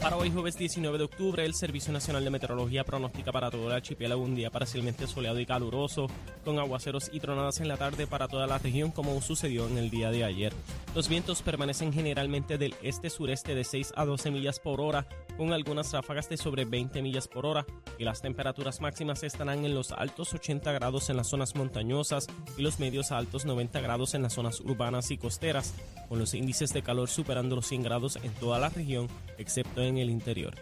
Para 0.00 0.16
hoy 0.16 0.30
jueves 0.30 0.56
19 0.56 0.96
de 0.96 1.04
octubre, 1.04 1.44
el 1.44 1.54
Servicio 1.54 1.92
Nacional 1.92 2.24
de 2.24 2.30
Meteorología 2.30 2.84
pronostica 2.84 3.32
para 3.32 3.50
todo 3.50 3.66
el 3.66 3.74
archipiélago 3.74 4.22
un 4.22 4.34
día 4.34 4.50
parcialmente 4.50 5.06
soleado 5.06 5.38
y 5.38 5.44
caluroso, 5.44 6.06
con 6.42 6.58
aguaceros 6.58 7.10
y 7.12 7.20
tronadas 7.20 7.60
en 7.60 7.68
la 7.68 7.76
tarde 7.76 8.06
para 8.06 8.26
toda 8.26 8.46
la 8.46 8.56
región 8.56 8.92
como 8.92 9.20
sucedió 9.20 9.68
en 9.68 9.76
el 9.76 9.90
día 9.90 10.10
de 10.10 10.24
ayer. 10.24 10.54
Los 10.94 11.10
vientos 11.10 11.42
permanecen 11.42 11.92
generalmente 11.92 12.56
del 12.56 12.74
este-sureste 12.82 13.54
de 13.54 13.62
6 13.62 13.92
a 13.94 14.06
12 14.06 14.30
millas 14.30 14.58
por 14.58 14.80
hora, 14.80 15.06
con 15.36 15.52
algunas 15.52 15.92
ráfagas 15.92 16.28
de 16.28 16.36
sobre 16.36 16.64
20 16.64 17.02
millas 17.02 17.28
por 17.28 17.46
hora, 17.46 17.66
y 17.98 18.04
las 18.04 18.22
temperaturas 18.22 18.80
máximas 18.80 19.22
estarán 19.22 19.64
en 19.64 19.74
los 19.74 19.92
altos 19.92 20.32
80 20.32 20.72
grados 20.72 21.10
en 21.10 21.16
las 21.16 21.28
zonas 21.28 21.54
montañosas 21.54 22.26
y 22.56 22.62
los 22.62 22.80
medios 22.80 23.12
a 23.12 23.18
altos 23.18 23.44
90 23.44 23.80
grados 23.80 24.14
en 24.14 24.22
las 24.22 24.34
zonas 24.34 24.60
urbanas 24.60 25.10
y 25.10 25.18
costeras, 25.18 25.74
con 26.08 26.18
los 26.18 26.34
índices 26.34 26.72
de 26.72 26.82
calor 26.82 27.08
superando 27.08 27.56
los 27.56 27.66
100 27.66 27.82
grados 27.82 28.16
en 28.22 28.32
toda 28.34 28.58
la 28.58 28.68
región, 28.68 29.08
excepto 29.38 29.82
en 29.82 29.98
el 29.98 30.10
interior. 30.10 30.54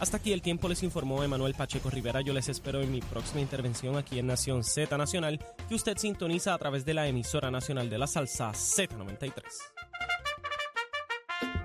Hasta 0.00 0.18
aquí 0.18 0.32
el 0.32 0.42
tiempo 0.42 0.68
les 0.68 0.84
informó 0.84 1.24
Emanuel 1.24 1.54
Pacheco 1.54 1.90
Rivera. 1.90 2.20
Yo 2.20 2.32
les 2.32 2.48
espero 2.48 2.80
en 2.80 2.92
mi 2.92 3.00
próxima 3.00 3.40
intervención 3.40 3.96
aquí 3.96 4.18
en 4.20 4.28
Nación 4.28 4.62
Z 4.62 4.96
Nacional, 4.96 5.40
que 5.68 5.74
usted 5.74 5.98
sintoniza 5.98 6.54
a 6.54 6.58
través 6.58 6.84
de 6.84 6.94
la 6.94 7.08
emisora 7.08 7.50
nacional 7.50 7.90
de 7.90 7.98
la 7.98 8.06
salsa 8.06 8.52
Z93. 8.52 9.42